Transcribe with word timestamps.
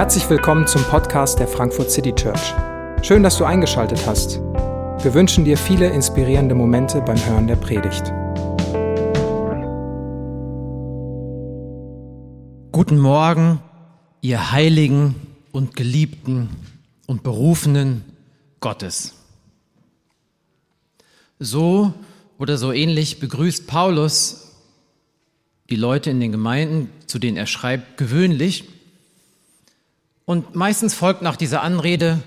Herzlich 0.00 0.30
willkommen 0.30 0.66
zum 0.66 0.82
Podcast 0.84 1.40
der 1.40 1.46
Frankfurt 1.46 1.90
City 1.90 2.14
Church. 2.14 2.54
Schön, 3.02 3.22
dass 3.22 3.36
du 3.36 3.44
eingeschaltet 3.44 4.06
hast. 4.06 4.38
Wir 4.38 5.12
wünschen 5.12 5.44
dir 5.44 5.58
viele 5.58 5.90
inspirierende 5.90 6.54
Momente 6.54 7.02
beim 7.02 7.22
Hören 7.22 7.46
der 7.46 7.56
Predigt. 7.56 8.06
Guten 12.72 12.98
Morgen, 12.98 13.60
ihr 14.22 14.52
Heiligen 14.52 15.16
und 15.52 15.76
Geliebten 15.76 16.48
und 17.06 17.22
Berufenen 17.22 18.02
Gottes. 18.60 19.12
So 21.38 21.92
oder 22.38 22.56
so 22.56 22.72
ähnlich 22.72 23.20
begrüßt 23.20 23.66
Paulus 23.66 24.54
die 25.68 25.76
Leute 25.76 26.08
in 26.08 26.20
den 26.20 26.32
Gemeinden, 26.32 26.88
zu 27.06 27.18
denen 27.18 27.36
er 27.36 27.44
schreibt, 27.44 27.98
gewöhnlich. 27.98 28.64
Und 30.30 30.54
meistens 30.54 30.94
folgt 30.94 31.22
nach 31.22 31.34
dieser 31.34 31.62
Anrede 31.62 32.22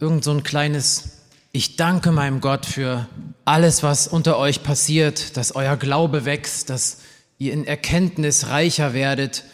irgend 0.00 0.24
so 0.24 0.30
ein 0.30 0.42
kleines 0.42 1.18
Ich 1.52 1.76
danke 1.76 2.10
meinem 2.10 2.40
Gott 2.40 2.64
für 2.64 3.06
alles, 3.44 3.82
was 3.82 4.08
unter 4.08 4.38
euch 4.38 4.62
passiert, 4.62 5.36
dass 5.36 5.54
euer 5.54 5.76
Glaube 5.76 6.24
wächst, 6.24 6.70
dass 6.70 7.00
ihr 7.36 7.52
in 7.52 7.66
Erkenntnis 7.66 8.48
reicher 8.48 8.94
werdet, 8.94 9.44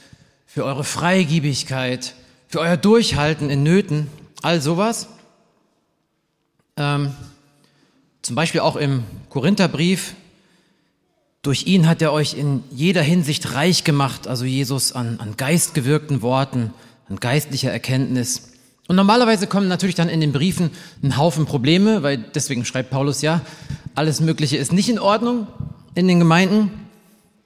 für 0.47 0.65
eure 0.65 0.85
Freigiebigkeit, 0.85 2.15
für 2.47 2.61
euer 2.61 2.77
Durchhalten 2.77 3.51
in 3.51 3.65
Nöten, 3.65 4.07
all 4.43 4.61
sowas. 4.61 5.09
Ähm, 6.77 7.17
zum 8.23 8.37
Beispiel 8.37 8.61
auch 8.61 8.77
im 8.77 9.03
Korintherbrief 9.29 10.15
durch 11.43 11.67
ihn 11.67 11.89
hat 11.89 12.03
er 12.03 12.13
euch 12.13 12.35
in 12.35 12.63
jeder 12.71 13.03
Hinsicht 13.03 13.55
reich 13.55 13.83
gemacht, 13.83 14.29
also 14.29 14.45
Jesus 14.45 14.93
an, 14.93 15.19
an 15.19 15.37
geistgewirkten 15.37 16.21
Worten, 16.21 16.75
an 17.09 17.17
geistlicher 17.21 17.71
Erkenntnis. 17.71 18.53
Und 18.87 18.97
normalerweise 18.97 19.47
kommen 19.47 19.69
natürlich 19.69 19.95
dann 19.95 20.09
in 20.09 20.21
den 20.21 20.33
Briefen 20.33 20.71
ein 21.03 21.17
Haufen 21.17 21.45
Probleme, 21.47 22.03
weil 22.03 22.19
deswegen 22.19 22.65
schreibt 22.65 22.91
Paulus 22.91 23.23
ja, 23.23 23.43
alles 23.95 24.21
Mögliche 24.21 24.57
ist 24.57 24.73
nicht 24.73 24.89
in 24.89 24.99
Ordnung 24.99 25.47
in 25.95 26.09
den 26.09 26.19
Gemeinden. 26.19 26.71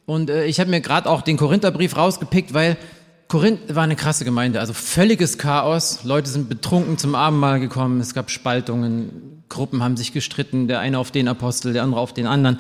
Und 0.07 0.31
äh, 0.31 0.45
ich 0.45 0.61
habe 0.61 0.71
mir 0.71 0.81
gerade 0.81 1.09
auch 1.09 1.23
den 1.23 1.37
Korintherbrief 1.37 1.97
rausgepickt, 1.97 2.55
weil 2.55 2.77
Korinth 3.29 3.75
war 3.75 3.85
eine 3.85 3.97
krasse 3.97 4.25
Gemeinde, 4.25 4.61
also 4.61 4.75
völliges 4.75 5.39
Chaos. 5.39 6.05
Leute 6.05 6.29
sind 6.29 6.49
betrunken 6.49 6.99
zum 6.99 7.15
Abendmahl 7.15 7.61
gekommen, 7.61 7.99
es 7.99 8.13
gab 8.13 8.31
Spaltungen, 8.31 9.43
Gruppen 9.49 9.83
haben 9.83 9.97
sich 9.97 10.13
gestritten, 10.13 10.69
der 10.69 10.81
eine 10.81 10.99
auf 10.99 11.11
den 11.11 11.29
Apostel, 11.29 11.73
der 11.73 11.83
andere 11.83 12.01
auf 12.01 12.13
den 12.13 12.27
anderen 12.27 12.59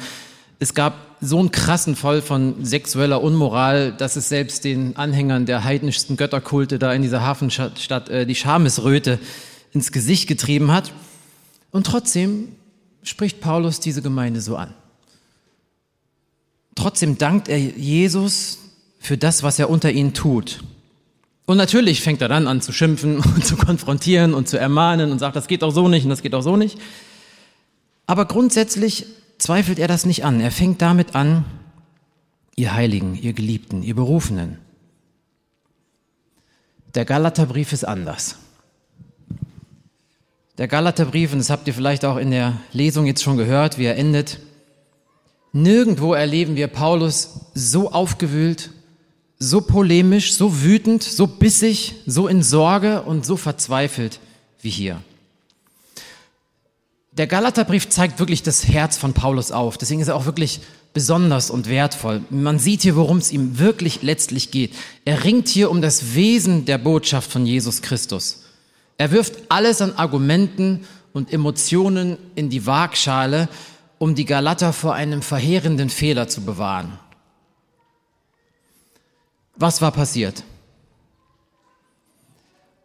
es 0.62 0.74
gab 0.74 1.16
so 1.20 1.40
einen 1.40 1.50
krassen 1.50 1.96
Fall 1.96 2.22
von 2.22 2.64
sexueller 2.64 3.20
Unmoral, 3.20 3.92
dass 3.92 4.14
es 4.14 4.28
selbst 4.28 4.62
den 4.62 4.96
Anhängern 4.96 5.44
der 5.44 5.64
heidnischsten 5.64 6.16
Götterkulte 6.16 6.78
da 6.78 6.92
in 6.92 7.02
dieser 7.02 7.20
Hafenstadt 7.20 8.08
äh, 8.08 8.26
die 8.26 8.36
Schamesröte 8.36 9.18
ins 9.72 9.90
Gesicht 9.90 10.28
getrieben 10.28 10.70
hat. 10.70 10.92
Und 11.72 11.84
trotzdem 11.84 12.46
spricht 13.02 13.40
Paulus 13.40 13.80
diese 13.80 14.02
Gemeinde 14.02 14.40
so 14.40 14.54
an. 14.54 14.72
Trotzdem 16.76 17.18
dankt 17.18 17.48
er 17.48 17.58
Jesus 17.58 18.58
für 19.00 19.18
das, 19.18 19.42
was 19.42 19.58
er 19.58 19.68
unter 19.68 19.90
ihnen 19.90 20.14
tut. 20.14 20.62
Und 21.44 21.56
natürlich 21.56 22.02
fängt 22.02 22.22
er 22.22 22.28
dann 22.28 22.46
an 22.46 22.60
zu 22.60 22.70
schimpfen 22.70 23.18
und 23.34 23.44
zu 23.44 23.56
konfrontieren 23.56 24.32
und 24.32 24.46
zu 24.46 24.60
ermahnen 24.60 25.10
und 25.10 25.18
sagt, 25.18 25.34
das 25.34 25.48
geht 25.48 25.62
doch 25.62 25.72
so 25.72 25.88
nicht 25.88 26.04
und 26.04 26.10
das 26.10 26.22
geht 26.22 26.34
doch 26.34 26.42
so 26.42 26.56
nicht. 26.56 26.78
Aber 28.06 28.26
grundsätzlich 28.26 29.06
zweifelt 29.42 29.78
er 29.78 29.88
das 29.88 30.06
nicht 30.06 30.24
an. 30.24 30.40
Er 30.40 30.50
fängt 30.50 30.80
damit 30.82 31.14
an, 31.14 31.44
ihr 32.56 32.74
Heiligen, 32.74 33.14
ihr 33.14 33.32
Geliebten, 33.32 33.82
ihr 33.82 33.94
Berufenen. 33.94 34.58
Der 36.94 37.04
Galaterbrief 37.04 37.72
ist 37.72 37.84
anders. 37.84 38.36
Der 40.58 40.68
Galaterbrief, 40.68 41.32
und 41.32 41.38
das 41.38 41.50
habt 41.50 41.66
ihr 41.66 41.74
vielleicht 41.74 42.04
auch 42.04 42.18
in 42.18 42.30
der 42.30 42.58
Lesung 42.72 43.06
jetzt 43.06 43.22
schon 43.22 43.38
gehört, 43.38 43.78
wie 43.78 43.84
er 43.84 43.96
endet. 43.96 44.38
Nirgendwo 45.52 46.12
erleben 46.12 46.56
wir 46.56 46.68
Paulus 46.68 47.46
so 47.54 47.90
aufgewühlt, 47.90 48.70
so 49.38 49.60
polemisch, 49.60 50.34
so 50.34 50.62
wütend, 50.62 51.02
so 51.02 51.26
bissig, 51.26 51.94
so 52.06 52.28
in 52.28 52.42
Sorge 52.42 53.02
und 53.02 53.26
so 53.26 53.36
verzweifelt 53.36 54.20
wie 54.60 54.70
hier. 54.70 55.02
Der 57.12 57.26
Galaterbrief 57.26 57.90
zeigt 57.90 58.18
wirklich 58.18 58.42
das 58.42 58.68
Herz 58.68 58.96
von 58.96 59.12
Paulus 59.12 59.52
auf. 59.52 59.76
Deswegen 59.76 60.00
ist 60.00 60.08
er 60.08 60.16
auch 60.16 60.24
wirklich 60.24 60.60
besonders 60.94 61.50
und 61.50 61.68
wertvoll. 61.68 62.22
Man 62.30 62.58
sieht 62.58 62.82
hier, 62.82 62.96
worum 62.96 63.18
es 63.18 63.32
ihm 63.32 63.58
wirklich 63.58 64.02
letztlich 64.02 64.50
geht. 64.50 64.74
Er 65.04 65.24
ringt 65.24 65.48
hier 65.48 65.70
um 65.70 65.82
das 65.82 66.14
Wesen 66.14 66.64
der 66.64 66.78
Botschaft 66.78 67.30
von 67.30 67.44
Jesus 67.44 67.82
Christus. 67.82 68.44
Er 68.96 69.10
wirft 69.10 69.34
alles 69.50 69.82
an 69.82 69.92
Argumenten 69.96 70.86
und 71.12 71.32
Emotionen 71.32 72.16
in 72.34 72.48
die 72.48 72.64
Waagschale, 72.66 73.48
um 73.98 74.14
die 74.14 74.24
Galater 74.24 74.72
vor 74.72 74.94
einem 74.94 75.20
verheerenden 75.20 75.90
Fehler 75.90 76.28
zu 76.28 76.42
bewahren. 76.42 76.98
Was 79.56 79.82
war 79.82 79.92
passiert? 79.92 80.44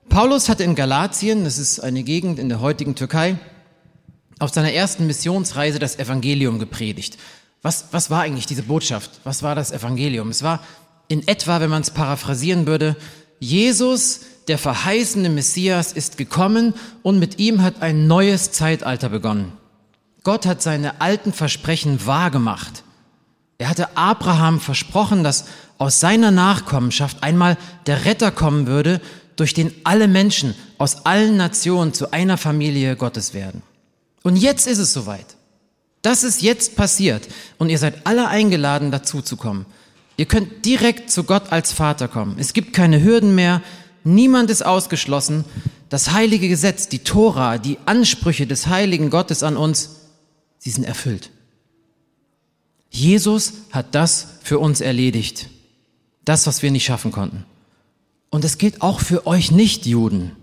Paulus 0.10 0.50
hatte 0.50 0.64
in 0.64 0.76
Galatien, 0.76 1.46
das 1.46 1.58
ist 1.58 1.80
eine 1.80 2.04
Gegend 2.04 2.40
in 2.40 2.50
der 2.50 2.60
heutigen 2.60 2.96
Türkei, 2.96 3.38
auf 4.40 4.54
seiner 4.54 4.72
ersten 4.72 5.08
Missionsreise 5.08 5.80
das 5.80 6.00
Evangelium 6.00 6.60
gepredigt. 6.60 7.18
Was, 7.62 7.88
was 7.92 8.10
war 8.10 8.22
eigentlich 8.22 8.46
diese 8.46 8.64
Botschaft? 8.64 9.20
Was 9.24 9.44
war 9.44 9.56
das 9.56 9.72
Evangelium? 9.72 10.30
Es 10.30 10.44
war 10.44 10.62
in 11.08 11.28
etwa, 11.28 11.60
wenn 11.60 11.70
man 11.70 11.82
es 11.82 11.92
paraphrasieren 11.92 12.68
würde, 12.68 12.96
Jesus, 13.40 14.22
der 14.48 14.58
verheißene 14.58 15.30
Messias, 15.30 15.92
ist 15.92 16.18
gekommen 16.18 16.74
und 17.04 17.20
mit 17.20 17.40
ihm 17.40 17.62
hat 17.62 17.82
ein 17.82 18.08
neues 18.08 18.52
Zeitalter 18.52 19.10
begonnen. 19.10 19.54
Gott 20.24 20.46
hat 20.46 20.62
seine 20.62 21.02
alten 21.02 21.34
Versprechen 21.34 22.06
wahrgemacht. 22.06 22.84
Er 23.60 23.70
hatte 23.70 23.96
Abraham 23.96 24.60
versprochen, 24.60 25.24
dass 25.24 25.46
aus 25.78 26.00
seiner 26.00 26.32
Nachkommenschaft 26.32 27.24
einmal 27.24 27.58
der 27.86 28.06
Retter 28.06 28.32
kommen 28.32 28.68
würde, 28.68 29.02
durch 29.36 29.54
den 29.54 29.72
alle 29.84 30.08
Menschen 30.08 30.56
aus 30.78 31.06
allen 31.06 31.38
Nationen 31.38 31.94
zu 31.94 32.12
einer 32.12 32.38
Familie 32.38 32.96
Gottes 32.96 33.34
werden. 33.34 33.62
Und 34.28 34.36
jetzt 34.36 34.68
ist 34.68 34.80
es 34.80 34.92
soweit. 34.92 35.38
Das 36.02 36.26
ist 36.26 36.42
jetzt 36.42 36.76
passiert. 36.76 37.30
Und 37.58 37.70
ihr 37.70 37.78
seid 37.78 38.06
alle 38.06 38.28
eingeladen, 38.28 38.92
dazu 38.92 39.22
zu 39.22 39.38
kommen. 39.38 39.66
Ihr 40.18 40.26
könnt 40.26 40.66
direkt 40.66 41.10
zu 41.10 41.24
Gott 41.24 41.54
als 41.54 41.72
Vater 41.72 42.10
kommen. 42.10 42.36
Es 42.38 42.52
gibt 42.52 42.74
keine 42.74 43.02
Hürden 43.02 43.36
mehr. 43.36 43.62
Niemand 44.04 44.50
ist 44.50 44.66
ausgeschlossen. 44.66 45.46
Das 45.88 46.12
heilige 46.12 46.50
Gesetz, 46.50 46.90
die 46.90 47.06
Tora, 47.06 47.58
die 47.58 47.78
Ansprüche 47.86 48.46
des 48.46 48.68
heiligen 48.68 49.12
Gottes 49.12 49.44
an 49.44 49.56
uns, 49.56 49.92
sie 50.58 50.72
sind 50.72 50.84
erfüllt. 50.84 51.30
Jesus 52.90 53.54
hat 53.72 53.96
das 53.96 54.28
für 54.44 54.60
uns 54.60 54.82
erledigt. 54.82 55.48
Das, 56.26 56.48
was 56.48 56.62
wir 56.62 56.72
nicht 56.72 56.84
schaffen 56.84 57.14
konnten. 57.14 57.46
Und 58.30 58.44
es 58.44 58.58
gilt 58.58 58.82
auch 58.82 59.00
für 59.00 59.26
euch 59.26 59.52
Nicht-Juden. 59.52 60.36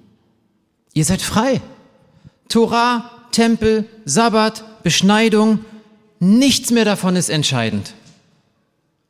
Ihr 0.95 1.05
seid 1.05 1.21
frei. 1.21 1.61
Tora, 2.49 3.11
Tempel, 3.35 3.87
Sabbat, 4.05 4.83
Beschneidung, 4.83 5.65
nichts 6.21 6.71
mehr 6.71 6.85
davon 6.85 7.17
ist 7.17 7.29
entscheidend. 7.29 7.93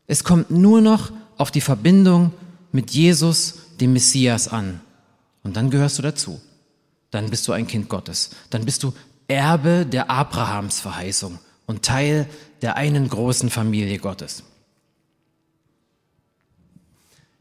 Es 0.07 0.25
kommt 0.25 0.51
nur 0.51 0.81
noch 0.81 1.13
auf 1.37 1.51
die 1.51 1.61
Verbindung 1.61 2.33
mit 2.73 2.91
Jesus, 2.91 3.55
dem 3.81 3.93
Messias, 3.93 4.49
an. 4.49 4.81
Und 5.43 5.57
dann 5.57 5.71
gehörst 5.71 5.99
du 5.99 6.03
dazu. 6.03 6.41
Dann 7.11 7.31
bist 7.31 7.47
du 7.47 7.53
ein 7.53 7.67
Kind 7.67 7.89
Gottes. 7.89 8.31
Dann 8.51 8.65
bist 8.65 8.83
du 8.83 8.93
Erbe 9.29 9.87
der 9.87 10.11
Abrahamsverheißung 10.11 11.39
und 11.67 11.83
Teil 11.83 12.29
der 12.63 12.77
einen 12.77 13.09
großen 13.09 13.51
Familie 13.51 13.99
Gottes. 13.99 14.43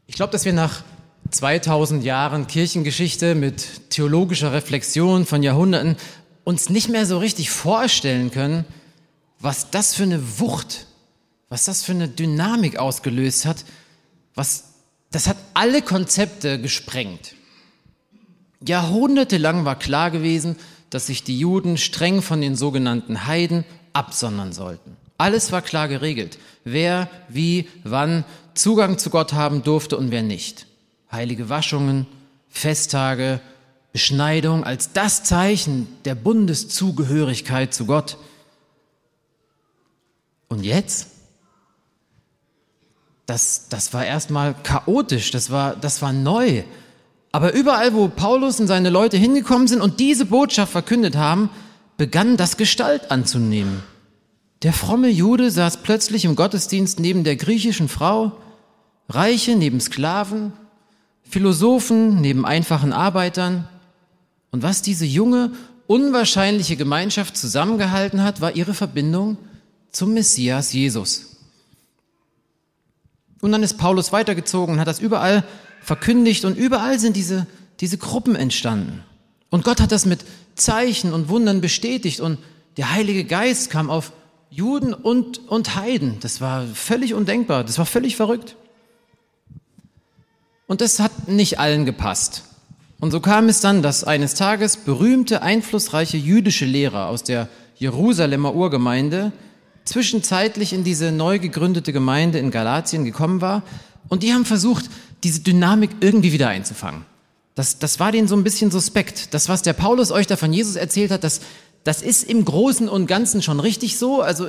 Ich 0.06 0.16
glaube, 0.16 0.32
dass 0.32 0.44
wir 0.44 0.52
nach 0.52 0.82
2000 1.30 2.04
Jahren 2.04 2.46
Kirchengeschichte 2.46 3.34
mit 3.34 3.90
theologischer 3.90 4.52
Reflexion 4.52 5.26
von 5.26 5.42
Jahrhunderten 5.42 5.96
uns 6.44 6.68
nicht 6.68 6.88
mehr 6.88 7.06
so 7.06 7.18
richtig 7.18 7.50
vorstellen 7.50 8.30
können, 8.30 8.64
was 9.40 9.70
das 9.70 9.94
für 9.94 10.04
eine 10.04 10.38
Wucht, 10.38 10.86
was 11.48 11.64
das 11.64 11.82
für 11.82 11.92
eine 11.92 12.08
Dynamik 12.08 12.78
ausgelöst 12.78 13.46
hat, 13.46 13.64
was, 14.34 14.64
das 15.10 15.26
hat 15.26 15.36
alle 15.54 15.82
Konzepte 15.82 16.60
gesprengt. 16.60 17.34
Jahrhundertelang 18.66 19.64
war 19.64 19.78
klar 19.78 20.10
gewesen, 20.10 20.56
dass 20.90 21.06
sich 21.06 21.24
die 21.24 21.38
Juden 21.38 21.76
streng 21.76 22.22
von 22.22 22.40
den 22.40 22.56
sogenannten 22.56 23.26
Heiden 23.26 23.64
absondern 23.92 24.52
sollten. 24.52 24.96
Alles 25.18 25.52
war 25.52 25.62
klar 25.62 25.88
geregelt. 25.88 26.38
Wer, 26.64 27.08
wie, 27.28 27.68
wann 27.84 28.24
Zugang 28.54 28.98
zu 28.98 29.10
Gott 29.10 29.32
haben 29.32 29.62
durfte 29.62 29.96
und 29.96 30.10
wer 30.10 30.22
nicht. 30.22 30.66
Heilige 31.10 31.48
Waschungen, 31.48 32.06
Festtage, 32.48 33.40
Beschneidung 33.94 34.64
als 34.64 34.92
das 34.92 35.22
Zeichen 35.22 35.86
der 36.04 36.16
Bundeszugehörigkeit 36.16 37.72
zu 37.72 37.86
Gott. 37.86 38.18
Und 40.48 40.64
jetzt? 40.64 41.06
Das, 43.24 43.68
das 43.68 43.94
war 43.94 44.04
erstmal 44.04 44.56
chaotisch, 44.64 45.30
das 45.30 45.52
war, 45.52 45.76
das 45.76 46.02
war 46.02 46.12
neu. 46.12 46.64
Aber 47.30 47.54
überall, 47.54 47.94
wo 47.94 48.08
Paulus 48.08 48.58
und 48.58 48.66
seine 48.66 48.90
Leute 48.90 49.16
hingekommen 49.16 49.68
sind 49.68 49.80
und 49.80 50.00
diese 50.00 50.24
Botschaft 50.24 50.72
verkündet 50.72 51.14
haben, 51.14 51.48
begann 51.96 52.36
das 52.36 52.56
Gestalt 52.56 53.12
anzunehmen. 53.12 53.84
Der 54.64 54.72
fromme 54.72 55.08
Jude 55.08 55.52
saß 55.52 55.84
plötzlich 55.84 56.24
im 56.24 56.34
Gottesdienst 56.34 56.98
neben 56.98 57.22
der 57.22 57.36
griechischen 57.36 57.88
Frau, 57.88 58.32
Reiche 59.08 59.54
neben 59.54 59.78
Sklaven, 59.80 60.52
Philosophen 61.22 62.20
neben 62.20 62.44
einfachen 62.44 62.92
Arbeitern. 62.92 63.68
Und 64.54 64.62
was 64.62 64.82
diese 64.82 65.04
junge, 65.04 65.50
unwahrscheinliche 65.88 66.76
Gemeinschaft 66.76 67.36
zusammengehalten 67.36 68.22
hat, 68.22 68.40
war 68.40 68.54
ihre 68.54 68.72
Verbindung 68.72 69.36
zum 69.90 70.14
Messias 70.14 70.72
Jesus. 70.72 71.38
Und 73.40 73.50
dann 73.50 73.64
ist 73.64 73.78
Paulus 73.78 74.12
weitergezogen 74.12 74.74
und 74.74 74.80
hat 74.80 74.86
das 74.86 75.00
überall 75.00 75.42
verkündigt 75.80 76.44
und 76.44 76.56
überall 76.56 77.00
sind 77.00 77.16
diese, 77.16 77.48
diese 77.80 77.98
Gruppen 77.98 78.36
entstanden. 78.36 79.02
Und 79.50 79.64
Gott 79.64 79.80
hat 79.80 79.90
das 79.90 80.06
mit 80.06 80.24
Zeichen 80.54 81.12
und 81.12 81.28
Wundern 81.28 81.60
bestätigt 81.60 82.20
und 82.20 82.38
der 82.76 82.92
Heilige 82.92 83.24
Geist 83.24 83.70
kam 83.70 83.90
auf 83.90 84.12
Juden 84.50 84.94
und, 84.94 85.48
und 85.48 85.74
Heiden. 85.74 86.20
Das 86.20 86.40
war 86.40 86.64
völlig 86.64 87.12
undenkbar, 87.12 87.64
das 87.64 87.78
war 87.78 87.86
völlig 87.86 88.14
verrückt. 88.14 88.54
Und 90.68 90.80
das 90.80 91.00
hat 91.00 91.26
nicht 91.26 91.58
allen 91.58 91.84
gepasst. 91.86 92.44
Und 93.04 93.10
so 93.10 93.20
kam 93.20 93.50
es 93.50 93.60
dann, 93.60 93.82
dass 93.82 94.02
eines 94.02 94.32
Tages 94.32 94.78
berühmte, 94.78 95.42
einflussreiche 95.42 96.16
jüdische 96.16 96.64
Lehrer 96.64 97.08
aus 97.08 97.22
der 97.22 97.50
Jerusalemer 97.76 98.54
Urgemeinde 98.54 99.30
zwischenzeitlich 99.84 100.72
in 100.72 100.84
diese 100.84 101.12
neu 101.12 101.38
gegründete 101.38 101.92
Gemeinde 101.92 102.38
in 102.38 102.50
Galatien 102.50 103.04
gekommen 103.04 103.42
war. 103.42 103.62
Und 104.08 104.22
die 104.22 104.32
haben 104.32 104.46
versucht, 104.46 104.86
diese 105.22 105.40
Dynamik 105.40 105.90
irgendwie 106.00 106.32
wieder 106.32 106.48
einzufangen. 106.48 107.04
Das, 107.54 107.78
das 107.78 108.00
war 108.00 108.10
denen 108.10 108.26
so 108.26 108.36
ein 108.36 108.42
bisschen 108.42 108.70
suspekt. 108.70 109.34
Das, 109.34 109.50
was 109.50 109.60
der 109.60 109.74
Paulus 109.74 110.10
euch 110.10 110.26
da 110.26 110.36
von 110.36 110.54
Jesus 110.54 110.76
erzählt 110.76 111.10
hat, 111.10 111.24
das, 111.24 111.42
das 111.84 112.00
ist 112.00 112.22
im 112.22 112.42
Großen 112.46 112.88
und 112.88 113.06
Ganzen 113.06 113.42
schon 113.42 113.60
richtig 113.60 113.98
so. 113.98 114.22
Also 114.22 114.48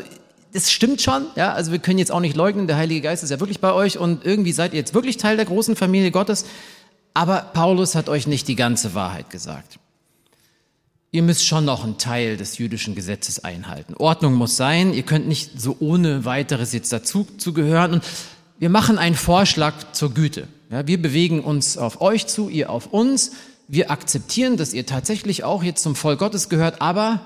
das 0.53 0.71
stimmt 0.71 1.01
schon, 1.01 1.25
ja, 1.35 1.51
also 1.51 1.73
wir 1.73 1.79
können 1.79 1.99
jetzt 1.99 2.13
auch 2.13 2.21
nicht 2.21 2.37
leugnen, 2.37 2.67
der 2.67 2.77
Heilige 2.77 3.01
Geist 3.01 3.21
ist 3.21 3.31
ja 3.31 3.41
wirklich 3.41 3.59
bei 3.59 3.73
euch 3.73 3.97
und 3.97 4.25
irgendwie 4.25 4.53
seid 4.53 4.71
ihr 4.71 4.79
jetzt 4.79 4.93
wirklich 4.93 5.17
Teil 5.17 5.35
der 5.35 5.43
großen 5.43 5.75
Familie 5.75 6.11
Gottes. 6.11 6.45
Aber 7.15 7.49
Paulus 7.53 7.95
hat 7.95 8.09
euch 8.09 8.27
nicht 8.27 8.47
die 8.49 8.57
ganze 8.57 8.93
Wahrheit 8.93 9.29
gesagt. 9.29 9.79
Ihr 11.11 11.23
müsst 11.23 11.45
schon 11.45 11.63
noch 11.63 11.85
einen 11.85 11.97
Teil 11.97 12.35
des 12.35 12.57
jüdischen 12.57 12.93
Gesetzes 12.93 13.41
einhalten. 13.41 13.93
Ordnung 13.95 14.33
muss 14.33 14.57
sein, 14.57 14.93
ihr 14.93 15.03
könnt 15.03 15.25
nicht 15.25 15.59
so 15.59 15.77
ohne 15.79 16.25
weiteres 16.25 16.73
jetzt 16.73 16.91
dazu 16.91 17.25
zugehören. 17.37 17.93
Und 17.93 18.03
wir 18.59 18.69
machen 18.69 18.97
einen 18.97 19.15
Vorschlag 19.15 19.93
zur 19.93 20.13
Güte. 20.13 20.49
Ja, 20.69 20.87
wir 20.87 21.01
bewegen 21.01 21.39
uns 21.39 21.77
auf 21.77 22.01
euch 22.01 22.27
zu, 22.27 22.49
ihr 22.49 22.69
auf 22.69 22.87
uns. 22.87 23.31
Wir 23.69 23.91
akzeptieren, 23.91 24.57
dass 24.57 24.73
ihr 24.73 24.85
tatsächlich 24.85 25.45
auch 25.45 25.63
jetzt 25.63 25.83
zum 25.83 25.95
Volk 25.95 26.19
Gottes 26.19 26.49
gehört, 26.49 26.81
aber 26.81 27.21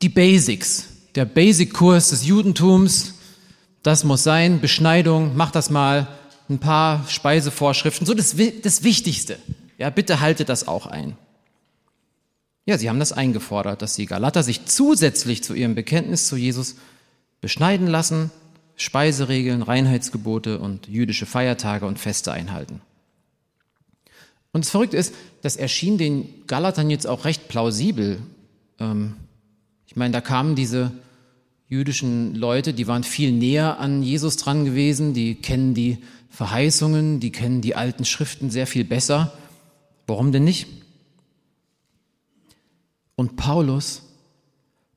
die 0.00 0.08
Basics, 0.08 0.86
der 1.14 1.26
Basic-Kurs 1.26 2.08
des 2.08 2.24
Judentums, 2.24 3.14
das 3.82 4.04
muss 4.04 4.22
sein, 4.22 4.62
Beschneidung, 4.62 5.32
mach 5.36 5.50
das 5.50 5.68
mal, 5.68 6.08
ein 6.48 6.58
paar 6.58 7.06
Speisevorschriften, 7.08 8.06
so 8.06 8.14
das, 8.14 8.36
das 8.62 8.82
Wichtigste. 8.82 9.38
Ja, 9.76 9.90
bitte 9.90 10.20
haltet 10.20 10.48
das 10.48 10.66
auch 10.66 10.86
ein. 10.86 11.16
Ja, 12.66 12.76
sie 12.76 12.88
haben 12.88 12.98
das 12.98 13.12
eingefordert, 13.12 13.80
dass 13.80 13.94
die 13.94 14.06
Galater 14.06 14.42
sich 14.42 14.66
zusätzlich 14.66 15.42
zu 15.42 15.54
ihrem 15.54 15.74
Bekenntnis 15.74 16.28
zu 16.28 16.36
Jesus 16.36 16.76
beschneiden 17.40 17.86
lassen, 17.86 18.30
Speiseregeln, 18.76 19.62
Reinheitsgebote 19.62 20.58
und 20.58 20.86
jüdische 20.86 21.26
Feiertage 21.26 21.86
und 21.86 21.98
Feste 21.98 22.32
einhalten. 22.32 22.80
Und 24.52 24.64
das 24.64 24.70
Verrückte 24.70 24.96
ist, 24.96 25.14
das 25.42 25.56
erschien 25.56 25.98
den 25.98 26.46
Galatern 26.46 26.90
jetzt 26.90 27.06
auch 27.06 27.24
recht 27.24 27.48
plausibel. 27.48 28.20
Ähm, 28.78 29.16
ich 29.86 29.96
meine, 29.96 30.12
da 30.12 30.20
kamen 30.20 30.54
diese 30.54 30.92
jüdischen 31.68 32.34
Leute, 32.34 32.72
die 32.72 32.86
waren 32.86 33.04
viel 33.04 33.32
näher 33.32 33.78
an 33.78 34.02
Jesus 34.02 34.36
dran 34.36 34.64
gewesen, 34.64 35.12
die 35.12 35.34
kennen 35.34 35.74
die 35.74 35.98
Verheißungen, 36.30 37.20
die 37.20 37.32
kennen 37.32 37.60
die 37.60 37.74
alten 37.74 38.04
Schriften 38.04 38.50
sehr 38.50 38.66
viel 38.66 38.84
besser. 38.84 39.32
Warum 40.06 40.32
denn 40.32 40.44
nicht? 40.44 40.66
Und 43.16 43.36
Paulus, 43.36 44.02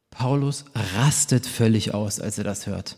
Paulus 0.10 0.66
rastet 0.96 1.46
völlig 1.46 1.94
aus, 1.94 2.20
als 2.20 2.38
er 2.38 2.44
das 2.44 2.68
hört. 2.68 2.98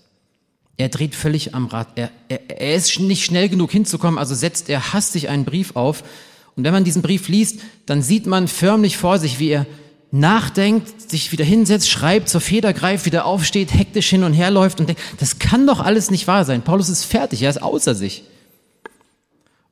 Er 0.76 0.90
dreht 0.90 1.16
völlig 1.16 1.54
am 1.54 1.68
Rad. 1.68 1.88
Er, 1.96 2.12
er, 2.28 2.50
er 2.50 2.76
ist 2.76 3.00
nicht 3.00 3.24
schnell 3.24 3.48
genug 3.48 3.72
hinzukommen, 3.72 4.18
also 4.18 4.36
setzt 4.36 4.70
er 4.70 4.94
hastig 4.94 5.30
einen 5.30 5.46
Brief 5.46 5.76
auf. 5.76 6.04
Und 6.56 6.64
wenn 6.64 6.74
man 6.74 6.84
diesen 6.84 7.02
Brief 7.02 7.28
liest, 7.28 7.62
dann 7.86 8.02
sieht 8.02 8.26
man 8.26 8.48
förmlich 8.48 8.98
vor 8.98 9.20
sich, 9.20 9.40
wie 9.40 9.50
er 9.50 9.66
nachdenkt, 10.14 11.10
sich 11.10 11.32
wieder 11.32 11.44
hinsetzt, 11.44 11.90
schreibt, 11.90 12.30
zur 12.30 12.40
Feder 12.40 12.72
greift, 12.72 13.06
wieder 13.06 13.26
aufsteht, 13.26 13.74
hektisch 13.74 14.10
hin 14.10 14.24
und 14.24 14.34
her 14.34 14.52
läuft 14.52 14.80
und 14.80 14.88
denkt, 14.88 15.02
das 15.18 15.40
kann 15.40 15.66
doch 15.66 15.80
alles 15.80 16.12
nicht 16.12 16.28
wahr 16.28 16.46
sein. 16.46 16.62
Paulus 16.62 16.88
ist 16.88 17.04
fertig, 17.04 17.42
er 17.42 17.50
ist 17.50 17.64
außer 17.64 17.96
sich. 17.96 18.24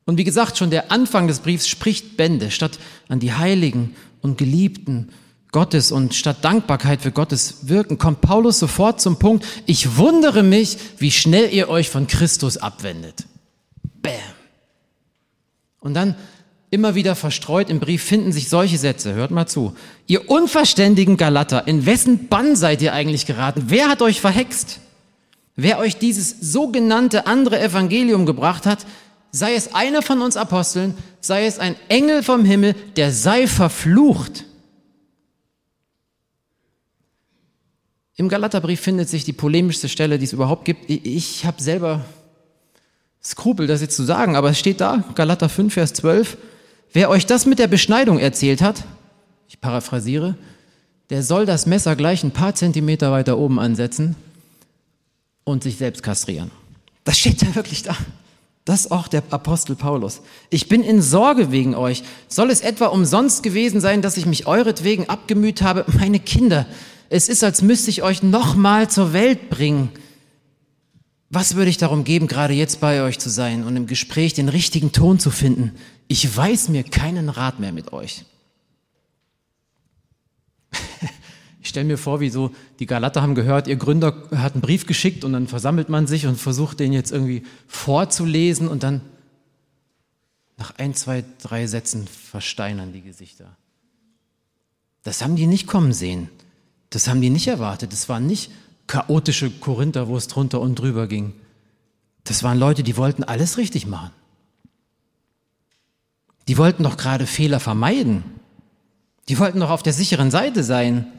Und 0.04 0.18
wie 0.18 0.24
gesagt, 0.24 0.58
schon 0.58 0.70
der 0.70 0.90
Anfang 0.90 1.28
des 1.28 1.38
Briefs 1.38 1.68
spricht 1.68 2.16
Bände. 2.16 2.50
Statt 2.50 2.80
an 3.08 3.20
die 3.20 3.32
Heiligen 3.32 3.94
und 4.20 4.36
Geliebten 4.36 5.10
Gottes 5.52 5.92
und 5.92 6.12
statt 6.12 6.38
Dankbarkeit 6.42 7.02
für 7.02 7.12
Gottes 7.12 7.68
Wirken 7.68 7.98
kommt 7.98 8.20
Paulus 8.20 8.58
sofort 8.58 9.00
zum 9.00 9.20
Punkt, 9.20 9.46
ich 9.66 9.96
wundere 9.96 10.42
mich, 10.42 10.76
wie 10.98 11.12
schnell 11.12 11.54
ihr 11.54 11.68
euch 11.68 11.88
von 11.88 12.08
Christus 12.08 12.56
abwendet. 12.56 13.26
Bäm. 14.00 14.12
Und 15.78 15.94
dann 15.94 16.16
Immer 16.72 16.94
wieder 16.94 17.14
verstreut 17.14 17.68
im 17.68 17.80
Brief 17.80 18.02
finden 18.02 18.32
sich 18.32 18.48
solche 18.48 18.78
Sätze. 18.78 19.12
Hört 19.12 19.30
mal 19.30 19.46
zu. 19.46 19.76
Ihr 20.06 20.30
unverständigen 20.30 21.18
Galater, 21.18 21.68
in 21.68 21.84
wessen 21.84 22.28
Bann 22.28 22.56
seid 22.56 22.80
ihr 22.80 22.94
eigentlich 22.94 23.26
geraten? 23.26 23.64
Wer 23.66 23.90
hat 23.90 24.00
euch 24.00 24.22
verhext? 24.22 24.80
Wer 25.54 25.78
euch 25.78 25.98
dieses 25.98 26.30
sogenannte 26.40 27.26
andere 27.26 27.60
Evangelium 27.60 28.24
gebracht 28.24 28.64
hat, 28.64 28.86
sei 29.32 29.54
es 29.54 29.74
einer 29.74 30.00
von 30.00 30.22
uns 30.22 30.38
Aposteln, 30.38 30.94
sei 31.20 31.44
es 31.44 31.58
ein 31.58 31.76
Engel 31.90 32.22
vom 32.22 32.42
Himmel, 32.46 32.74
der 32.96 33.12
sei 33.12 33.46
verflucht. 33.46 34.46
Im 38.16 38.30
Galaterbrief 38.30 38.80
findet 38.80 39.10
sich 39.10 39.26
die 39.26 39.34
polemischste 39.34 39.90
Stelle, 39.90 40.18
die 40.18 40.24
es 40.24 40.32
überhaupt 40.32 40.64
gibt. 40.64 40.88
Ich 40.88 41.44
habe 41.44 41.62
selber 41.62 42.06
Skrupel, 43.22 43.66
das 43.66 43.82
jetzt 43.82 43.94
zu 43.94 44.04
sagen, 44.04 44.36
aber 44.36 44.48
es 44.48 44.58
steht 44.58 44.80
da, 44.80 45.04
Galater 45.14 45.50
5, 45.50 45.74
Vers 45.74 45.92
12. 45.92 46.38
Wer 46.92 47.08
euch 47.08 47.26
das 47.26 47.46
mit 47.46 47.58
der 47.58 47.68
Beschneidung 47.68 48.18
erzählt 48.18 48.60
hat, 48.60 48.84
ich 49.48 49.60
paraphrasiere, 49.60 50.36
der 51.10 51.22
soll 51.22 51.46
das 51.46 51.66
Messer 51.66 51.96
gleich 51.96 52.22
ein 52.22 52.30
paar 52.30 52.54
Zentimeter 52.54 53.12
weiter 53.12 53.38
oben 53.38 53.58
ansetzen 53.58 54.16
und 55.44 55.62
sich 55.62 55.76
selbst 55.76 56.02
kastrieren. 56.02 56.50
Das 57.04 57.18
steht 57.18 57.42
da 57.42 57.54
wirklich 57.54 57.82
da. 57.82 57.96
Das 58.64 58.82
ist 58.82 58.92
auch 58.92 59.08
der 59.08 59.24
Apostel 59.30 59.74
Paulus. 59.74 60.20
Ich 60.48 60.68
bin 60.68 60.84
in 60.84 61.02
Sorge 61.02 61.50
wegen 61.50 61.74
euch. 61.74 62.04
Soll 62.28 62.50
es 62.50 62.60
etwa 62.60 62.86
umsonst 62.86 63.42
gewesen 63.42 63.80
sein, 63.80 64.02
dass 64.02 64.16
ich 64.16 64.26
mich 64.26 64.46
euretwegen 64.46 65.08
abgemüht 65.08 65.62
habe? 65.62 65.84
Meine 65.98 66.20
Kinder, 66.20 66.66
es 67.10 67.28
ist, 67.28 67.42
als 67.42 67.60
müsste 67.60 67.90
ich 67.90 68.02
euch 68.02 68.22
nochmal 68.22 68.88
zur 68.88 69.12
Welt 69.12 69.50
bringen. 69.50 69.90
Was 71.34 71.54
würde 71.54 71.70
ich 71.70 71.78
darum 71.78 72.04
geben, 72.04 72.26
gerade 72.26 72.52
jetzt 72.52 72.78
bei 72.80 73.02
euch 73.02 73.18
zu 73.18 73.30
sein 73.30 73.64
und 73.64 73.74
im 73.74 73.86
Gespräch 73.86 74.34
den 74.34 74.50
richtigen 74.50 74.92
Ton 74.92 75.18
zu 75.18 75.30
finden? 75.30 75.74
Ich 76.06 76.36
weiß 76.36 76.68
mir 76.68 76.84
keinen 76.84 77.30
Rat 77.30 77.58
mehr 77.58 77.72
mit 77.72 77.92
euch. 77.92 78.24
Ich 81.64 81.68
stelle 81.68 81.86
mir 81.86 81.96
vor, 81.96 82.18
wie 82.18 82.28
so 82.28 82.50
die 82.80 82.86
Galater 82.86 83.22
haben 83.22 83.36
gehört, 83.36 83.68
ihr 83.68 83.76
Gründer 83.76 84.28
hat 84.32 84.54
einen 84.54 84.62
Brief 84.62 84.84
geschickt 84.84 85.22
und 85.22 85.32
dann 85.32 85.46
versammelt 85.46 85.88
man 85.88 86.08
sich 86.08 86.26
und 86.26 86.34
versucht 86.34 86.80
den 86.80 86.92
jetzt 86.92 87.12
irgendwie 87.12 87.44
vorzulesen 87.68 88.66
und 88.66 88.82
dann 88.82 89.00
nach 90.56 90.76
ein, 90.78 90.92
zwei, 90.92 91.24
drei 91.40 91.68
Sätzen 91.68 92.08
versteinern 92.08 92.92
die 92.92 93.00
Gesichter. 93.00 93.56
Das 95.04 95.22
haben 95.22 95.36
die 95.36 95.46
nicht 95.46 95.68
kommen 95.68 95.92
sehen. 95.92 96.30
Das 96.90 97.06
haben 97.06 97.20
die 97.20 97.30
nicht 97.30 97.46
erwartet. 97.46 97.92
Das 97.92 98.08
waren 98.08 98.26
nicht 98.26 98.50
chaotische 98.92 99.50
Korinther, 99.50 100.06
wo 100.06 100.18
es 100.18 100.28
drunter 100.28 100.60
und 100.60 100.74
drüber 100.74 101.06
ging. 101.06 101.32
Das 102.24 102.42
waren 102.42 102.58
Leute, 102.58 102.82
die 102.82 102.98
wollten 102.98 103.24
alles 103.24 103.56
richtig 103.56 103.86
machen. 103.86 104.10
Die 106.46 106.58
wollten 106.58 106.82
doch 106.82 106.98
gerade 106.98 107.26
Fehler 107.26 107.58
vermeiden. 107.58 108.22
Die 109.30 109.38
wollten 109.38 109.60
doch 109.60 109.70
auf 109.70 109.82
der 109.82 109.94
sicheren 109.94 110.30
Seite 110.30 110.62
sein. 110.62 111.10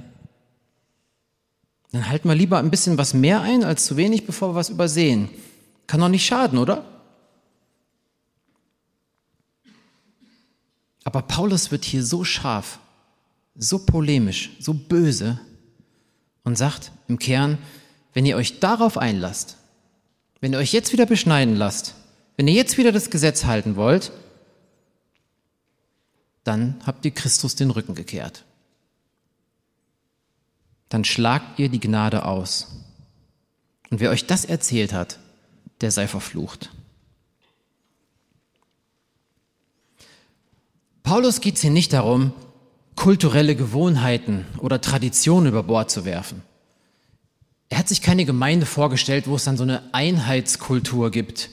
Dann 1.91 2.07
halten 2.07 2.29
wir 2.29 2.35
lieber 2.35 2.59
ein 2.59 2.69
bisschen 2.69 2.99
was 2.99 3.15
mehr 3.15 3.41
ein 3.41 3.63
als 3.63 3.85
zu 3.85 3.97
wenig, 3.97 4.27
bevor 4.27 4.49
wir 4.49 4.55
was 4.55 4.69
übersehen. 4.69 5.29
Kann 5.87 5.99
doch 5.99 6.09
nicht 6.09 6.27
schaden, 6.27 6.59
oder? 6.59 6.85
Aber 11.05 11.23
Paulus 11.23 11.71
wird 11.71 11.85
hier 11.85 12.03
so 12.03 12.23
scharf, 12.23 12.77
so 13.55 13.79
polemisch, 13.79 14.51
so 14.59 14.75
böse 14.75 15.39
und 16.43 16.57
sagt 16.57 16.91
im 17.07 17.19
Kern, 17.19 17.57
wenn 18.13 18.25
ihr 18.25 18.35
euch 18.35 18.59
darauf 18.59 18.97
einlasst, 18.97 19.57
wenn 20.41 20.53
ihr 20.53 20.59
euch 20.59 20.73
jetzt 20.73 20.93
wieder 20.93 21.05
beschneiden 21.05 21.55
lasst, 21.55 21.95
wenn 22.35 22.47
ihr 22.47 22.53
jetzt 22.53 22.77
wieder 22.77 22.91
das 22.91 23.09
Gesetz 23.09 23.45
halten 23.45 23.75
wollt, 23.75 24.11
dann 26.43 26.81
habt 26.85 27.05
ihr 27.05 27.11
Christus 27.11 27.55
den 27.55 27.69
Rücken 27.69 27.95
gekehrt. 27.95 28.43
Dann 30.89 31.05
schlagt 31.05 31.59
ihr 31.59 31.69
die 31.69 31.79
Gnade 31.79 32.25
aus. 32.25 32.67
Und 33.89 33.99
wer 33.99 34.11
euch 34.11 34.27
das 34.27 34.45
erzählt 34.45 34.93
hat, 34.93 35.19
der 35.81 35.91
sei 35.91 36.07
verflucht. 36.07 36.71
Paulus 41.03 41.41
geht 41.41 41.55
es 41.55 41.61
hier 41.61 41.71
nicht 41.71 41.93
darum, 41.93 42.33
kulturelle 42.95 43.55
Gewohnheiten 43.55 44.45
oder 44.59 44.81
Traditionen 44.81 45.47
über 45.47 45.63
Bord 45.63 45.91
zu 45.91 46.05
werfen. 46.05 46.41
Er 47.69 47.79
hat 47.79 47.87
sich 47.87 48.01
keine 48.01 48.25
Gemeinde 48.25 48.65
vorgestellt, 48.65 49.27
wo 49.27 49.35
es 49.35 49.45
dann 49.45 49.57
so 49.57 49.63
eine 49.63 49.81
Einheitskultur 49.93 51.09
gibt. 51.09 51.49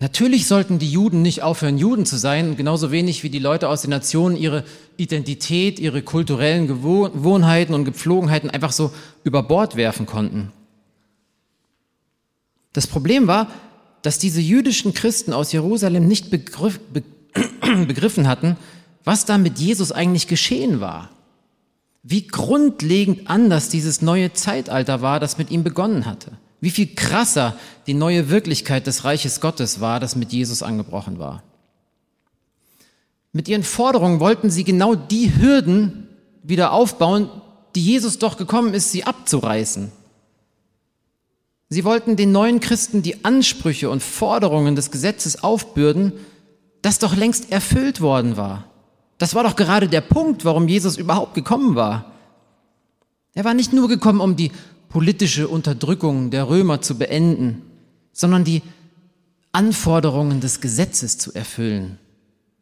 Natürlich 0.00 0.46
sollten 0.46 0.78
die 0.78 0.90
Juden 0.90 1.22
nicht 1.22 1.42
aufhören, 1.42 1.76
Juden 1.76 2.06
zu 2.06 2.16
sein, 2.16 2.56
genauso 2.56 2.92
wenig 2.92 3.24
wie 3.24 3.30
die 3.30 3.40
Leute 3.40 3.68
aus 3.68 3.82
den 3.82 3.90
Nationen 3.90 4.36
ihre 4.36 4.64
Identität, 4.96 5.80
ihre 5.80 6.02
kulturellen 6.02 6.68
Gewohnheiten 6.68 7.74
und 7.74 7.84
Gepflogenheiten 7.84 8.48
einfach 8.48 8.70
so 8.70 8.92
über 9.24 9.42
Bord 9.42 9.74
werfen 9.74 10.06
konnten. 10.06 10.52
Das 12.72 12.86
Problem 12.86 13.26
war, 13.26 13.48
dass 14.02 14.20
diese 14.20 14.40
jüdischen 14.40 14.94
Christen 14.94 15.32
aus 15.32 15.50
Jerusalem 15.50 16.06
nicht 16.06 16.30
begriff, 16.30 16.78
be, 16.78 17.02
begriffen 17.86 18.28
hatten, 18.28 18.56
was 19.04 19.24
da 19.24 19.38
mit 19.38 19.58
Jesus 19.58 19.92
eigentlich 19.92 20.26
geschehen 20.26 20.80
war. 20.80 21.10
Wie 22.02 22.26
grundlegend 22.26 23.28
anders 23.28 23.68
dieses 23.68 24.02
neue 24.02 24.32
Zeitalter 24.32 25.02
war, 25.02 25.20
das 25.20 25.38
mit 25.38 25.50
ihm 25.50 25.64
begonnen 25.64 26.06
hatte. 26.06 26.32
Wie 26.60 26.70
viel 26.70 26.94
krasser 26.94 27.56
die 27.86 27.94
neue 27.94 28.30
Wirklichkeit 28.30 28.86
des 28.86 29.04
Reiches 29.04 29.40
Gottes 29.40 29.80
war, 29.80 30.00
das 30.00 30.16
mit 30.16 30.32
Jesus 30.32 30.62
angebrochen 30.62 31.18
war. 31.18 31.42
Mit 33.32 33.48
ihren 33.48 33.62
Forderungen 33.62 34.20
wollten 34.20 34.50
sie 34.50 34.64
genau 34.64 34.94
die 34.94 35.36
Hürden 35.36 36.08
wieder 36.42 36.72
aufbauen, 36.72 37.30
die 37.74 37.84
Jesus 37.84 38.18
doch 38.18 38.36
gekommen 38.36 38.74
ist, 38.74 38.90
sie 38.90 39.04
abzureißen. 39.04 39.92
Sie 41.68 41.84
wollten 41.84 42.16
den 42.16 42.32
neuen 42.32 42.60
Christen 42.60 43.02
die 43.02 43.24
Ansprüche 43.24 43.90
und 43.90 44.02
Forderungen 44.02 44.74
des 44.74 44.90
Gesetzes 44.90 45.44
aufbürden, 45.44 46.12
das 46.80 46.98
doch 46.98 47.14
längst 47.14 47.52
erfüllt 47.52 48.00
worden 48.00 48.36
war. 48.36 48.64
Das 49.18 49.34
war 49.34 49.42
doch 49.42 49.56
gerade 49.56 49.88
der 49.88 50.00
Punkt, 50.00 50.44
warum 50.44 50.68
Jesus 50.68 50.96
überhaupt 50.96 51.34
gekommen 51.34 51.74
war. 51.74 52.12
Er 53.34 53.44
war 53.44 53.54
nicht 53.54 53.72
nur 53.72 53.88
gekommen, 53.88 54.20
um 54.20 54.36
die 54.36 54.52
politische 54.88 55.48
Unterdrückung 55.48 56.30
der 56.30 56.48
Römer 56.48 56.80
zu 56.80 56.96
beenden, 56.96 57.62
sondern 58.12 58.44
die 58.44 58.62
Anforderungen 59.52 60.40
des 60.40 60.60
Gesetzes 60.60 61.18
zu 61.18 61.34
erfüllen 61.34 61.98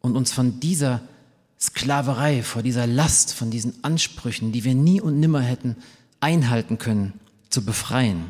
und 0.00 0.16
uns 0.16 0.32
von 0.32 0.60
dieser 0.60 1.02
Sklaverei, 1.58 2.42
vor 2.42 2.62
dieser 2.62 2.86
Last, 2.86 3.32
von 3.32 3.50
diesen 3.50 3.82
Ansprüchen, 3.82 4.52
die 4.52 4.64
wir 4.64 4.75
nie 4.75 5.00
und 5.00 5.20
nimmer 5.20 5.40
hätten 5.40 5.76
einhalten 6.20 6.78
können, 6.78 7.14
zu 7.50 7.64
befreien. 7.64 8.26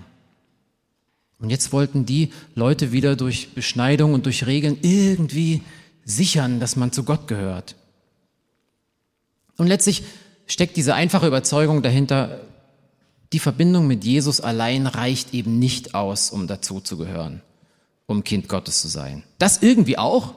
Und 1.39 1.51
jetzt 1.51 1.73
wollten 1.73 2.07
die 2.07 2.33
Leute 2.55 2.93
wieder 2.93 3.17
durch 3.17 3.55
Beschneidung 3.55 4.15
und 4.15 4.27
durch 4.27 4.47
Regeln 4.47 4.79
irgendwie 4.83 5.63
sichern, 6.05 6.61
dass 6.61 6.77
man 6.77 6.93
zu 6.93 7.05
Gott 7.05 7.29
gehört. 7.29 7.77
Und 9.57 9.67
letztlich 9.67 10.05
steckt 10.47 10.77
diese 10.77 10.95
einfache 10.95 11.27
Überzeugung 11.27 11.83
dahinter, 11.83 12.41
die 13.33 13.39
Verbindung 13.39 13.87
mit 13.87 14.05
Jesus 14.05 14.41
allein 14.41 14.87
reicht 14.87 15.35
eben 15.35 15.59
nicht 15.59 15.95
aus, 15.95 16.31
um 16.31 16.47
dazu 16.47 16.81
zu 16.81 16.97
gehören, 16.97 17.43
um 18.07 18.23
Kind 18.23 18.49
Gottes 18.49 18.81
zu 18.81 18.89
sein. 18.89 19.25
Das 19.39 19.63
irgendwie 19.63 19.99
auch, 19.99 20.35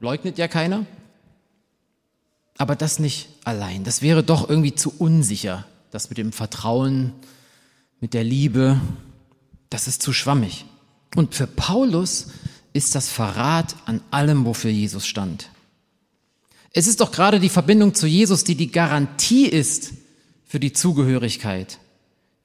leugnet 0.00 0.38
ja 0.38 0.48
keiner. 0.48 0.84
Aber 2.56 2.76
das 2.76 2.98
nicht 2.98 3.28
allein. 3.44 3.84
Das 3.84 4.02
wäre 4.02 4.22
doch 4.22 4.48
irgendwie 4.48 4.74
zu 4.74 4.92
unsicher. 4.98 5.64
Das 5.90 6.08
mit 6.08 6.18
dem 6.18 6.32
Vertrauen, 6.32 7.12
mit 8.00 8.14
der 8.14 8.24
Liebe, 8.24 8.80
das 9.70 9.86
ist 9.88 10.02
zu 10.02 10.12
schwammig. 10.12 10.64
Und 11.14 11.34
für 11.34 11.46
Paulus 11.46 12.28
ist 12.72 12.94
das 12.94 13.08
Verrat 13.08 13.76
an 13.86 14.00
allem, 14.10 14.44
wofür 14.44 14.70
Jesus 14.70 15.06
stand. 15.06 15.48
Es 16.76 16.88
ist 16.88 17.00
doch 17.00 17.12
gerade 17.12 17.38
die 17.38 17.48
Verbindung 17.48 17.94
zu 17.94 18.06
Jesus, 18.08 18.42
die 18.42 18.56
die 18.56 18.70
Garantie 18.70 19.46
ist 19.46 19.92
für 20.44 20.58
die 20.58 20.72
Zugehörigkeit. 20.72 21.78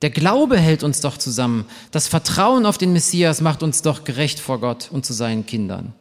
Der 0.03 0.11
Glaube 0.11 0.57
hält 0.57 0.83
uns 0.83 1.01
doch 1.01 1.17
zusammen. 1.17 1.65
Das 1.91 2.07
Vertrauen 2.07 2.67
auf 2.67 2.77
den 2.77 2.93
Messias 2.93 3.41
macht 3.41 3.63
uns 3.63 3.81
doch 3.81 4.03
gerecht 4.03 4.39
vor 4.39 4.61
Gott 4.61 4.89
und 4.91 5.03
zu 5.03 5.13
seinen 5.13 5.47
Kindern. 5.47 5.93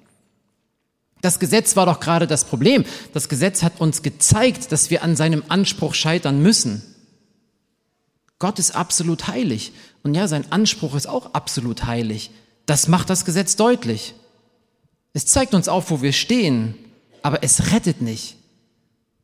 Das 1.23 1.41
Gesetz 1.41 1.75
war 1.75 1.87
doch 1.87 2.01
gerade 2.01 2.27
das 2.27 2.45
Problem. 2.45 2.85
Das 3.15 3.31
Gesetz 3.31 3.63
hat 3.63 3.81
uns 3.81 4.03
gezeigt, 4.03 4.71
dass 4.73 4.91
wir 4.91 5.03
an 5.03 5.17
seinem 5.17 5.43
Anspruch 5.49 5.95
scheitern 5.95 6.41
müssen. 6.41 6.83
Gott 8.39 8.59
ist 8.59 8.77
absolut 8.77 9.27
heilig. 9.27 9.73
Und 10.05 10.15
ja, 10.15 10.29
sein 10.29 10.53
Anspruch 10.53 10.95
ist 10.95 11.09
auch 11.09 11.33
absolut 11.33 11.87
heilig. 11.87 12.31
Das 12.67 12.89
macht 12.89 13.09
das 13.11 13.25
Gesetz 13.25 13.57
deutlich. 13.57 14.15
Es 15.15 15.27
zeigt 15.27 15.55
uns 15.55 15.69
auf, 15.69 15.91
wo 15.91 16.03
wir 16.03 16.13
stehen 16.13 16.75
aber 17.23 17.43
es 17.43 17.73
rettet 17.73 18.01
nicht. 18.01 18.37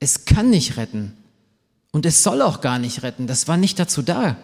Es 0.00 0.24
kann 0.24 0.50
nicht 0.50 0.76
retten. 0.76 1.16
Und 1.92 2.06
es 2.06 2.22
soll 2.22 2.42
auch 2.42 2.60
gar 2.60 2.78
nicht 2.78 3.02
retten. 3.02 3.26
Das 3.26 3.46
war 3.48 3.56
nicht 3.56 3.78
dazu 3.78 4.02
da. 4.02 4.36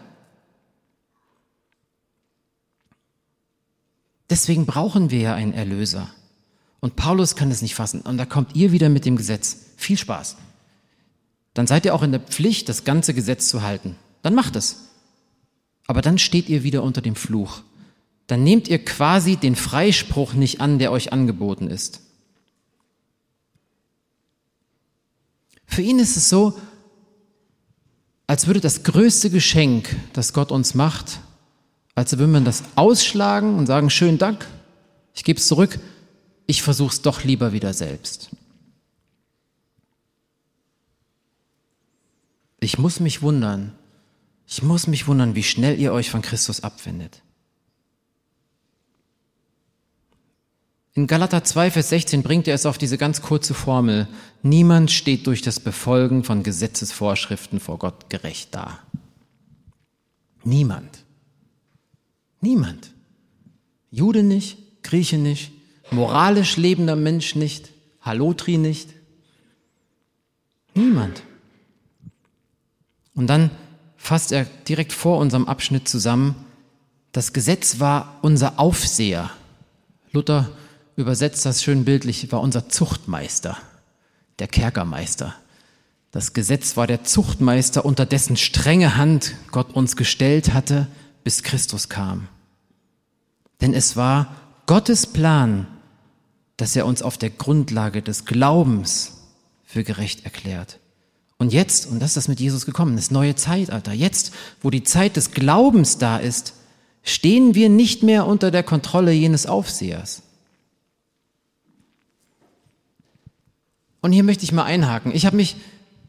Deswegen 4.31 4.65
brauchen 4.67 5.11
wir 5.11 5.21
ja 5.21 5.35
einen 5.35 5.53
Erlöser. 5.53 6.09
Und 6.79 6.97
Paulus 6.97 7.35
kann 7.35 7.51
es 7.51 7.63
nicht 7.63 7.75
fassen. 7.75 8.01
Und 8.03 8.17
da 8.17 8.25
kommt 8.25 8.55
ihr 8.55 8.73
wieder 8.73 8.89
mit 8.89 9.05
dem 9.05 9.17
Gesetz. 9.17 9.57
Viel 9.77 9.99
Spaß. 9.99 10.37
Dann 11.55 11.67
seid 11.67 11.85
ihr 11.85 11.95
auch 11.95 12.03
in 12.03 12.13
der 12.13 12.21
Pflicht, 12.21 12.69
das 12.69 12.85
ganze 12.85 13.13
Gesetz 13.13 13.49
zu 13.49 13.63
halten. 13.63 13.97
Dann 14.23 14.35
macht 14.35 14.57
es. 14.57 14.91
Aber 15.87 16.01
dann 16.01 16.19
steht 16.19 16.49
ihr 16.49 16.63
wieder 16.63 16.85
unter 16.85 17.03
dem 17.03 17.17
Fluch. 17.17 17.63
Dann 18.29 18.45
nehmt 18.45 18.69
ihr 18.69 18.85
quasi 18.85 19.37
den 19.37 19.57
Freispruch 19.57 20.35
nicht 20.35 20.61
an, 20.61 20.79
der 20.79 20.93
euch 20.93 21.13
angeboten 21.13 21.67
ist. 21.67 22.01
Für 25.71 25.83
ihn 25.83 26.01
ist 26.01 26.17
es 26.17 26.29
so, 26.29 26.59
als 28.27 28.49
würde 28.49 28.61
das 28.61 28.83
größte 28.83 29.31
Geschenk, 29.31 29.97
das 30.13 30.33
Gott 30.33 30.51
uns 30.51 30.75
macht, 30.75 31.21
als 31.95 32.13
würde 32.19 32.33
man 32.33 32.45
das 32.45 32.65
ausschlagen 32.75 33.57
und 33.57 33.67
sagen, 33.67 33.89
schönen 33.89 34.19
Dank, 34.19 34.47
ich 35.15 35.23
gebe 35.23 35.39
es 35.39 35.47
zurück, 35.47 35.79
ich 36.47 36.63
versuche 36.63 36.93
es 36.93 37.03
doch 37.03 37.23
lieber 37.23 37.53
wieder 37.53 37.73
selbst. 37.73 38.31
Ich 42.59 42.77
muss 42.77 42.99
mich 42.99 43.23
wundern, 43.23 43.73
ich 44.47 44.63
muss 44.63 44.89
mich 44.89 45.07
wundern, 45.07 45.37
wie 45.37 45.45
schnell 45.45 45.79
ihr 45.79 45.93
euch 45.93 46.11
von 46.11 46.21
Christus 46.21 46.65
abwendet. 46.65 47.23
In 50.95 51.07
Galater 51.07 51.45
2, 51.45 51.71
Vers 51.71 51.91
16 51.91 52.23
bringt 52.23 52.49
er 52.49 52.55
es 52.55 52.67
auf 52.67 52.77
diese 52.77 52.99
ganz 52.99 53.23
kurze 53.23 53.55
Formel. 53.55 54.09
Niemand 54.43 54.91
steht 54.91 55.27
durch 55.27 55.41
das 55.41 55.61
Befolgen 55.61 56.25
von 56.25 56.43
Gesetzesvorschriften 56.43 57.61
vor 57.61 57.79
Gott 57.79 58.11
gerecht 58.11 58.55
da. 58.55 58.81
Niemand. 60.43 61.05
Niemand. 62.41 62.91
Jude 63.91 64.23
nicht, 64.23 64.83
Grieche 64.83 65.19
nicht, 65.19 65.53
moralisch 65.91 66.57
lebender 66.57 66.97
Mensch 66.97 67.35
nicht, 67.35 67.71
Halotri 68.01 68.57
nicht. 68.57 68.89
Niemand. 70.75 71.23
Und 73.15 73.27
dann 73.27 73.51
fasst 73.97 74.33
er 74.33 74.45
direkt 74.67 74.93
vor 74.93 75.19
unserem 75.19 75.47
Abschnitt 75.47 75.89
zusammen, 75.89 76.35
das 77.13 77.33
Gesetz 77.33 77.81
war 77.81 78.19
unser 78.23 78.59
Aufseher. 78.59 79.31
Luther 80.13 80.51
übersetzt 81.01 81.45
das 81.47 81.63
schön 81.63 81.85
bildlich, 81.85 82.31
war 82.33 82.41
unser 82.41 82.69
Zuchtmeister, 82.69 83.57
der 84.39 84.49
Kerkermeister. 84.49 85.35
Das 86.11 86.33
Gesetz 86.33 86.77
war 86.77 86.87
der 86.87 87.05
Zuchtmeister, 87.05 87.85
unter 87.85 88.07
dessen 88.07 88.37
strenge 88.37 88.97
Hand 88.97 89.35
Gott 89.53 89.75
uns 89.75 89.97
gestellt 89.97 90.53
hatte, 90.53 90.87
bis 91.25 91.43
Christus 91.43 91.89
kam. 91.89 92.29
Denn 93.61 93.75
es 93.75 93.97
war 93.97 94.35
Gottes 94.67 95.07
Plan, 95.07 95.67
dass 96.57 96.77
er 96.77 96.87
uns 96.87 97.03
auf 97.03 97.19
der 97.19 97.31
Grundlage 97.31 98.03
des 98.03 98.25
Glaubens 98.25 99.19
für 99.65 99.85
gerecht 99.85 100.25
erklärt. 100.25 100.79
Und 101.39 101.53
jetzt, 101.53 101.87
und 101.87 102.01
das 102.01 102.11
ist 102.11 102.17
das 102.17 102.29
mit 102.29 102.41
Jesus 102.41 102.67
gekommen, 102.67 102.97
das 102.97 103.11
neue 103.11 103.35
Zeitalter, 103.35 103.93
jetzt, 103.93 104.33
wo 104.61 104.69
die 104.69 104.83
Zeit 104.83 105.17
des 105.17 105.31
Glaubens 105.31 105.97
da 105.97 106.19
ist, 106.19 106.55
stehen 107.03 107.55
wir 107.55 107.69
nicht 107.69 108.03
mehr 108.03 108.27
unter 108.27 108.51
der 108.51 108.63
Kontrolle 108.63 109.13
jenes 109.13 109.47
Aufsehers. 109.47 110.23
Und 114.01 114.13
hier 114.13 114.25
möchte 114.25 114.45
ich 114.45 114.53
mal 114.53 114.65
einhaken. 114.65 115.13
Ich 115.15 115.27
habe 115.27 115.37
mich 115.37 115.57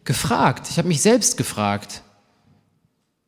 gefragt, 0.04 0.68
ich 0.70 0.78
habe 0.78 0.88
mich 0.88 1.02
selbst 1.02 1.38
gefragt, 1.38 2.02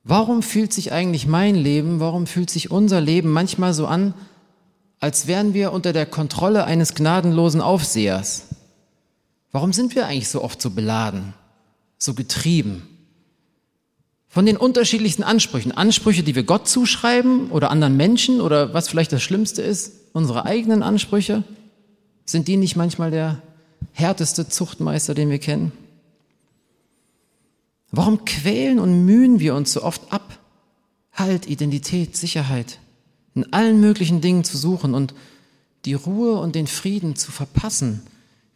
warum 0.03 0.41
fühlt 0.41 0.73
sich 0.73 0.91
eigentlich 0.91 1.27
mein 1.27 1.55
Leben, 1.55 1.99
warum 1.99 2.27
fühlt 2.27 2.49
sich 2.49 2.71
unser 2.71 3.01
Leben 3.01 3.29
manchmal 3.29 3.73
so 3.73 3.87
an, 3.87 4.13
als 4.99 5.27
wären 5.27 5.53
wir 5.53 5.73
unter 5.73 5.91
der 5.91 6.05
Kontrolle 6.05 6.63
eines 6.63 6.95
gnadenlosen 6.95 7.61
Aufsehers? 7.61 8.45
Warum 9.51 9.73
sind 9.73 9.95
wir 9.95 10.07
eigentlich 10.07 10.29
so 10.29 10.41
oft 10.41 10.61
so 10.61 10.71
beladen, 10.71 11.33
so 11.97 12.13
getrieben? 12.13 12.87
Von 14.27 14.47
den 14.47 14.57
unterschiedlichsten 14.57 15.21
Ansprüchen. 15.21 15.71
Ansprüche, 15.71 16.23
die 16.23 16.33
wir 16.33 16.43
Gott 16.43 16.67
zuschreiben 16.67 17.51
oder 17.51 17.69
anderen 17.69 17.97
Menschen 17.97 18.41
oder 18.41 18.73
was 18.73 18.87
vielleicht 18.87 19.11
das 19.11 19.21
Schlimmste 19.21 19.61
ist, 19.61 19.91
unsere 20.13 20.45
eigenen 20.45 20.81
Ansprüche. 20.81 21.43
Sind 22.25 22.47
die 22.47 22.57
nicht 22.57 22.75
manchmal 22.75 23.11
der 23.11 23.41
härteste 23.91 24.47
Zuchtmeister, 24.47 25.13
den 25.13 25.29
wir 25.29 25.39
kennen? 25.39 25.71
Warum 27.91 28.25
quälen 28.25 28.79
und 28.79 29.05
mühen 29.05 29.39
wir 29.39 29.53
uns 29.53 29.73
so 29.73 29.83
oft 29.83 30.11
ab? 30.11 30.39
Halt, 31.11 31.47
Identität, 31.47 32.17
Sicherheit, 32.17 32.79
in 33.35 33.53
allen 33.53 33.79
möglichen 33.79 34.19
Dingen 34.19 34.43
zu 34.43 34.57
suchen 34.57 34.95
und 34.95 35.13
die 35.85 35.93
Ruhe 35.93 36.39
und 36.39 36.55
den 36.55 36.65
Frieden 36.65 37.15
zu 37.15 37.31
verpassen, 37.31 38.01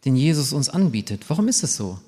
den 0.04 0.16
Jesus 0.16 0.52
uns 0.52 0.68
anbietet. 0.68 1.24
Warum 1.28 1.46
ist 1.46 1.62
es 1.62 1.76
so? 1.76 1.98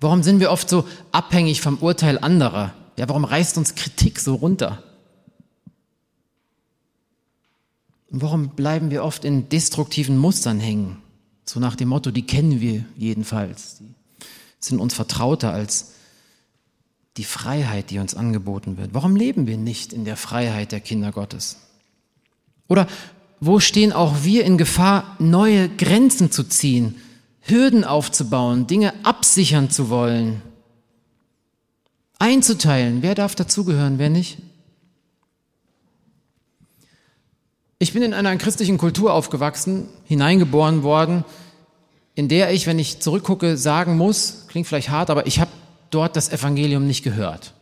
Warum 0.00 0.24
sind 0.24 0.40
wir 0.40 0.50
oft 0.50 0.68
so 0.68 0.84
abhängig 1.12 1.60
vom 1.60 1.78
Urteil 1.78 2.18
anderer? 2.18 2.74
Ja, 2.96 3.08
warum 3.08 3.24
reißt 3.24 3.56
uns 3.58 3.76
Kritik 3.76 4.18
so 4.18 4.34
runter? 4.34 4.82
Warum 8.10 8.50
bleiben 8.50 8.90
wir 8.90 9.04
oft 9.04 9.24
in 9.24 9.48
destruktiven 9.48 10.18
Mustern 10.18 10.60
hängen? 10.60 10.98
So 11.44 11.60
nach 11.60 11.76
dem 11.76 11.88
Motto, 11.88 12.10
die 12.10 12.26
kennen 12.26 12.60
wir 12.60 12.84
jedenfalls. 12.96 13.78
Die 13.78 13.94
sind 14.60 14.80
uns 14.80 14.94
vertrauter 14.94 15.52
als 15.52 15.92
die 17.16 17.24
Freiheit, 17.24 17.90
die 17.90 17.98
uns 17.98 18.14
angeboten 18.14 18.76
wird. 18.76 18.94
Warum 18.94 19.16
leben 19.16 19.46
wir 19.46 19.58
nicht 19.58 19.92
in 19.92 20.04
der 20.04 20.16
Freiheit 20.16 20.72
der 20.72 20.80
Kinder 20.80 21.12
Gottes? 21.12 21.58
Oder 22.68 22.86
wo 23.40 23.60
stehen 23.60 23.92
auch 23.92 24.22
wir 24.22 24.44
in 24.44 24.56
Gefahr, 24.56 25.16
neue 25.18 25.68
Grenzen 25.68 26.30
zu 26.30 26.44
ziehen, 26.44 26.94
Hürden 27.40 27.84
aufzubauen, 27.84 28.68
Dinge 28.68 28.94
absichern 29.04 29.68
zu 29.68 29.90
wollen, 29.90 30.40
einzuteilen, 32.18 33.02
wer 33.02 33.16
darf 33.16 33.34
dazugehören, 33.34 33.98
wer 33.98 34.10
nicht? 34.10 34.38
Ich 37.82 37.92
bin 37.92 38.04
in 38.04 38.14
einer 38.14 38.36
christlichen 38.36 38.78
Kultur 38.78 39.12
aufgewachsen, 39.12 39.88
hineingeboren 40.04 40.84
worden, 40.84 41.24
in 42.14 42.28
der 42.28 42.52
ich, 42.52 42.68
wenn 42.68 42.78
ich 42.78 43.00
zurückgucke, 43.00 43.56
sagen 43.56 43.96
muss, 43.96 44.44
klingt 44.46 44.68
vielleicht 44.68 44.90
hart, 44.90 45.10
aber 45.10 45.26
ich 45.26 45.40
habe 45.40 45.50
dort 45.90 46.14
das 46.14 46.30
Evangelium 46.30 46.86
nicht 46.86 47.02
gehört. 47.02 47.54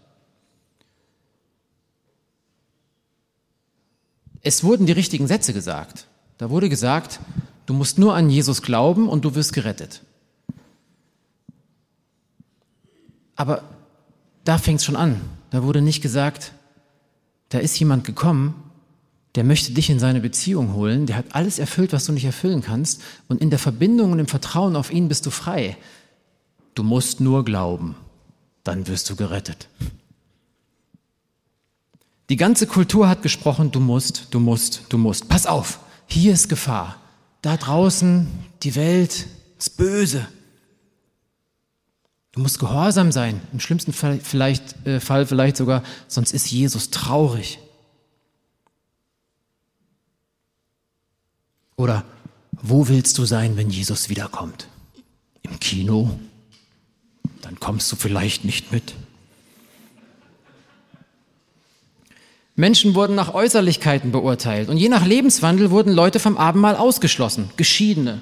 Es 4.42 4.62
wurden 4.62 4.84
die 4.84 4.92
richtigen 4.92 5.26
Sätze 5.26 5.54
gesagt. 5.54 6.06
Da 6.36 6.50
wurde 6.50 6.68
gesagt, 6.68 7.18
du 7.64 7.72
musst 7.72 7.98
nur 7.98 8.14
an 8.14 8.28
Jesus 8.28 8.60
glauben 8.60 9.08
und 9.08 9.24
du 9.24 9.34
wirst 9.34 9.54
gerettet. 9.54 10.02
Aber 13.36 13.62
da 14.44 14.58
fängt 14.58 14.80
es 14.80 14.84
schon 14.84 14.96
an. 14.96 15.18
Da 15.48 15.62
wurde 15.62 15.80
nicht 15.80 16.02
gesagt, 16.02 16.52
da 17.48 17.58
ist 17.58 17.78
jemand 17.78 18.04
gekommen, 18.04 18.69
der 19.34 19.44
möchte 19.44 19.72
dich 19.72 19.90
in 19.90 20.00
seine 20.00 20.20
Beziehung 20.20 20.74
holen, 20.74 21.06
der 21.06 21.16
hat 21.16 21.26
alles 21.30 21.58
erfüllt, 21.58 21.92
was 21.92 22.06
du 22.06 22.12
nicht 22.12 22.24
erfüllen 22.24 22.62
kannst, 22.62 23.02
und 23.28 23.40
in 23.40 23.50
der 23.50 23.58
Verbindung 23.58 24.12
und 24.12 24.18
im 24.18 24.26
Vertrauen 24.26 24.76
auf 24.76 24.92
ihn 24.92 25.08
bist 25.08 25.26
du 25.26 25.30
frei. 25.30 25.76
Du 26.74 26.82
musst 26.82 27.20
nur 27.20 27.44
glauben, 27.44 27.94
dann 28.64 28.86
wirst 28.88 29.08
du 29.10 29.16
gerettet. 29.16 29.68
Die 32.28 32.36
ganze 32.36 32.66
Kultur 32.66 33.08
hat 33.08 33.22
gesprochen, 33.22 33.70
du 33.70 33.80
musst, 33.80 34.28
du 34.30 34.40
musst, 34.40 34.84
du 34.88 34.98
musst. 34.98 35.28
Pass 35.28 35.46
auf, 35.46 35.80
hier 36.06 36.32
ist 36.32 36.48
Gefahr. 36.48 36.96
Da 37.42 37.56
draußen, 37.56 38.28
die 38.62 38.74
Welt 38.74 39.26
ist 39.58 39.76
böse. 39.76 40.26
Du 42.32 42.40
musst 42.40 42.60
gehorsam 42.60 43.10
sein, 43.10 43.40
im 43.52 43.58
schlimmsten 43.58 43.92
Fall 43.92 44.20
vielleicht, 44.22 44.86
äh, 44.86 45.00
Fall 45.00 45.26
vielleicht 45.26 45.56
sogar, 45.56 45.82
sonst 46.06 46.32
ist 46.32 46.50
Jesus 46.50 46.90
traurig. 46.90 47.58
Oder 51.80 52.04
wo 52.60 52.88
willst 52.88 53.16
du 53.16 53.24
sein, 53.24 53.56
wenn 53.56 53.70
Jesus 53.70 54.10
wiederkommt? 54.10 54.68
Im 55.40 55.58
Kino? 55.60 56.10
Dann 57.40 57.58
kommst 57.58 57.90
du 57.90 57.96
vielleicht 57.96 58.44
nicht 58.44 58.70
mit. 58.70 58.92
Menschen 62.54 62.94
wurden 62.94 63.14
nach 63.14 63.32
Äußerlichkeiten 63.32 64.12
beurteilt 64.12 64.68
und 64.68 64.76
je 64.76 64.90
nach 64.90 65.06
Lebenswandel 65.06 65.70
wurden 65.70 65.94
Leute 65.94 66.20
vom 66.20 66.36
Abendmahl 66.36 66.76
ausgeschlossen, 66.76 67.48
Geschiedene, 67.56 68.20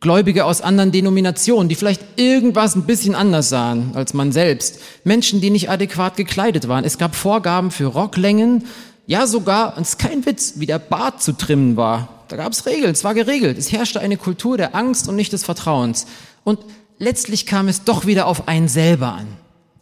Gläubige 0.00 0.44
aus 0.44 0.60
anderen 0.60 0.92
Denominationen, 0.92 1.70
die 1.70 1.76
vielleicht 1.76 2.02
irgendwas 2.16 2.74
ein 2.74 2.84
bisschen 2.84 3.14
anders 3.14 3.48
sahen 3.48 3.92
als 3.94 4.12
man 4.12 4.30
selbst, 4.30 4.78
Menschen, 5.04 5.40
die 5.40 5.48
nicht 5.48 5.70
adäquat 5.70 6.18
gekleidet 6.18 6.68
waren. 6.68 6.84
Es 6.84 6.98
gab 6.98 7.14
Vorgaben 7.14 7.70
für 7.70 7.86
Rocklängen, 7.86 8.66
ja 9.06 9.26
sogar, 9.26 9.78
und 9.78 9.84
es 9.84 9.90
ist 9.90 9.98
kein 9.98 10.26
Witz, 10.26 10.54
wie 10.56 10.66
der 10.66 10.78
Bart 10.78 11.22
zu 11.22 11.32
trimmen 11.32 11.78
war. 11.78 12.19
Da 12.30 12.36
gab 12.36 12.52
es 12.52 12.64
Regeln, 12.64 12.92
es 12.92 13.02
war 13.02 13.12
geregelt. 13.12 13.58
Es 13.58 13.72
herrschte 13.72 13.98
eine 13.98 14.16
Kultur 14.16 14.56
der 14.56 14.76
Angst 14.76 15.08
und 15.08 15.16
nicht 15.16 15.32
des 15.32 15.42
Vertrauens. 15.42 16.06
Und 16.44 16.60
letztlich 16.98 17.44
kam 17.44 17.66
es 17.66 17.82
doch 17.82 18.06
wieder 18.06 18.26
auf 18.26 18.46
einen 18.46 18.68
selber 18.68 19.14
an, 19.14 19.26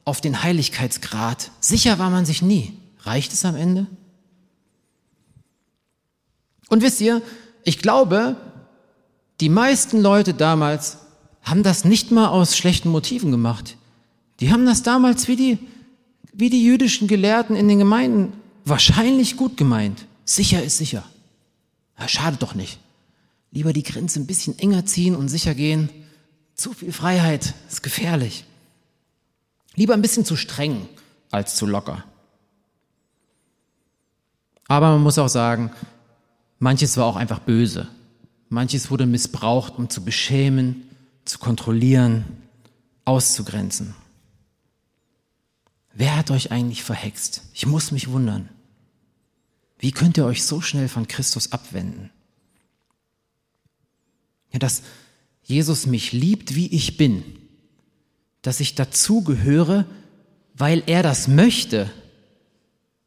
auf 0.07 0.23
den 0.23 0.43
Heiligkeitsgrad. 0.43 1.51
Sicher 1.61 1.99
war 1.99 2.09
man 2.09 2.25
sich 2.25 2.41
nie. 2.41 2.73
Reicht 3.03 3.35
es 3.35 3.45
am 3.45 3.55
Ende? 3.55 3.87
Und 6.71 6.83
wisst 6.83 7.03
ihr, 7.03 7.21
ich 7.65 7.81
glaube, 7.81 8.37
die 9.43 9.51
meisten 9.51 10.01
Leute 10.01 10.33
damals 10.33 11.01
haben 11.43 11.63
das 11.63 11.85
nicht 11.85 12.13
mal 12.13 12.29
aus 12.29 12.57
schlechten 12.57 12.89
Motiven 12.89 13.31
gemacht. 13.31 13.77
Die 14.41 14.51
haben 14.51 14.65
das 14.65 14.83
damals 14.83 15.29
wie 15.29 15.37
die, 15.37 15.59
wie 16.33 16.49
die 16.49 16.65
jüdischen 16.65 17.09
Gelehrten 17.09 17.57
in 17.57 17.69
den 17.69 17.79
Gemeinden 17.79 18.33
wahrscheinlich 18.65 19.37
gut 19.37 19.59
gemeint. 19.59 20.07
Sicher 20.25 20.63
ist 20.63 20.79
sicher. 20.79 21.05
Ja, 21.99 22.09
schadet 22.09 22.43
doch 22.43 22.55
nicht. 22.55 22.79
Lieber 23.51 23.73
die 23.73 23.83
Grenze 23.83 24.21
ein 24.21 24.27
bisschen 24.27 24.59
enger 24.59 24.87
ziehen 24.87 25.17
und 25.17 25.29
sicher 25.29 25.55
gehen. 25.55 25.91
Zu 26.55 26.73
viel 26.73 26.93
Freiheit 26.93 27.55
ist 27.69 27.83
gefährlich. 27.83 28.45
Lieber 29.75 29.95
ein 29.95 30.03
bisschen 30.03 30.25
zu 30.25 30.37
streng 30.37 30.89
als 31.31 31.57
zu 31.57 31.67
locker. 31.67 32.05
Aber 34.67 34.91
man 34.91 35.03
muss 35.03 35.19
auch 35.19 35.29
sagen, 35.29 35.71
manches 36.59 36.97
war 36.97 37.07
auch 37.07 37.17
einfach 37.17 37.39
böse. 37.39 37.89
Manches 38.51 38.91
wurde 38.91 39.07
missbraucht, 39.07 39.75
um 39.77 39.89
zu 39.89 40.05
beschämen, 40.05 40.89
zu 41.25 41.39
kontrollieren, 41.39 42.25
auszugrenzen. 43.05 43.95
Wer 45.95 46.17
hat 46.17 46.31
euch 46.31 46.53
eigentlich 46.53 46.85
verhext? 46.85 47.43
Ich 47.55 47.67
muss 47.67 47.93
mich 47.93 48.11
wundern. 48.11 48.49
Wie 49.79 49.93
könnt 49.93 50.17
ihr 50.17 50.25
euch 50.25 50.45
so 50.45 50.61
schnell 50.61 50.89
von 50.89 51.07
Christus 51.07 51.53
abwenden? 51.53 52.11
Ja, 54.53 54.59
dass 54.59 54.83
Jesus 55.43 55.87
mich 55.87 56.13
liebt, 56.13 56.55
wie 56.55 56.67
ich 56.69 56.97
bin, 56.97 57.23
dass 58.43 58.61
ich 58.61 58.75
dazugehöre, 58.75 59.87
weil 60.55 60.83
er 60.87 61.03
das 61.03 61.29
möchte, 61.29 61.91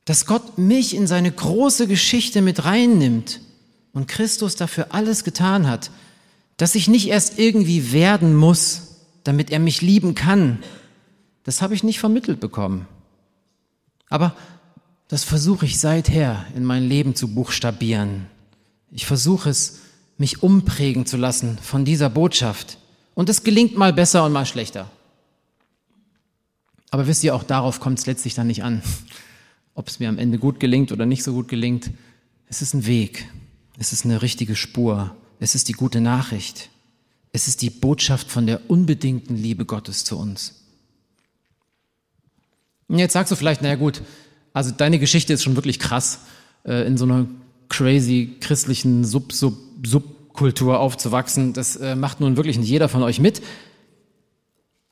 dass 0.06 0.26
Gott 0.26 0.58
mich 0.58 0.96
in 0.96 1.08
seine 1.08 1.32
große 1.32 1.88
Geschichte 1.88 2.42
mit 2.42 2.64
reinnimmt 2.66 3.42
und 3.94 4.08
Christus 4.08 4.56
dafür 4.56 4.94
alles 4.94 5.24
getan 5.24 5.68
hat, 5.68 5.92
dass 6.58 6.76
ich 6.76 6.88
nicht 6.88 7.08
erst 7.08 7.38
irgendwie 7.38 7.92
werden 7.92 8.36
muss, 8.36 8.96
damit 9.24 9.52
er 9.52 9.60
mich 9.60 9.82
lieben 9.82 10.16
kann, 10.16 10.64
das 11.44 11.62
habe 11.62 11.74
ich 11.74 11.84
nicht 11.84 12.00
vermittelt 12.00 12.40
bekommen. 12.40 12.88
Aber 14.10 14.36
das 15.12 15.24
versuche 15.24 15.68
ich 15.68 15.80
seither 15.80 16.44
in 16.56 16.66
mein 16.66 16.84
Leben 16.84 17.14
zu 17.14 17.28
buchstabieren. 17.28 18.26
Ich 18.92 19.06
versuche 19.06 19.50
es, 19.50 19.82
mich 20.18 20.42
umprägen 20.42 21.06
zu 21.06 21.18
lassen 21.18 21.60
von 21.62 21.86
dieser 21.86 22.10
Botschaft. 22.10 22.80
Und 23.14 23.30
es 23.30 23.44
gelingt 23.44 23.78
mal 23.78 23.94
besser 23.94 24.26
und 24.26 24.32
mal 24.32 24.46
schlechter. 24.46 24.90
Aber 26.90 27.06
wisst 27.06 27.24
ihr, 27.24 27.36
auch 27.36 27.44
darauf 27.44 27.80
kommt 27.80 28.00
es 28.00 28.08
letztlich 28.08 28.34
dann 28.34 28.48
nicht 28.48 28.64
an 28.64 28.82
ob 29.74 29.88
es 29.88 30.00
mir 30.00 30.10
am 30.10 30.18
Ende 30.18 30.38
gut 30.38 30.60
gelingt 30.60 30.92
oder 30.92 31.06
nicht 31.06 31.24
so 31.24 31.34
gut 31.34 31.48
gelingt. 31.48 31.92
Es 32.48 32.62
ist 32.62 32.74
ein 32.74 32.86
Weg. 32.86 33.28
Es 33.78 33.94
ist 33.94 34.06
eine 34.06 34.22
richtige 34.22 34.56
Spur. 34.56 35.16
Es 35.40 35.56
ist 35.56 35.70
die 35.70 35.74
gute 35.74 36.02
Nachricht. 36.02 36.70
Es 37.32 37.48
ist 37.48 37.62
die 37.62 37.70
Botschaft 37.70 38.30
von 38.30 38.46
der 38.46 38.70
unbedingten 38.70 39.36
Liebe 39.36 39.66
Gottes 39.66 40.04
zu 40.04 40.18
uns. 40.18 40.66
Und 42.88 43.00
jetzt 43.00 43.14
sagst 43.14 43.32
du 43.32 43.36
vielleicht, 43.36 43.62
naja 43.62 43.76
gut, 43.76 44.02
also 44.54 44.72
deine 44.72 45.00
Geschichte 45.00 45.34
ist 45.34 45.44
schon 45.44 45.56
wirklich 45.56 45.80
krass, 45.80 46.20
äh, 46.66 46.86
in 46.86 46.98
so 46.98 47.06
einer 47.06 47.26
crazy 47.70 48.36
christlichen 48.40 49.06
Sub, 49.06 49.32
Sub, 49.32 49.58
Subkultur 49.86 50.80
aufzuwachsen. 50.80 51.54
Das 51.54 51.76
äh, 51.78 51.96
macht 51.96 52.20
nun 52.20 52.38
wirklich 52.38 52.58
nicht 52.58 52.70
jeder 52.70 52.90
von 52.90 53.04
euch 53.04 53.20
mit. 53.20 53.42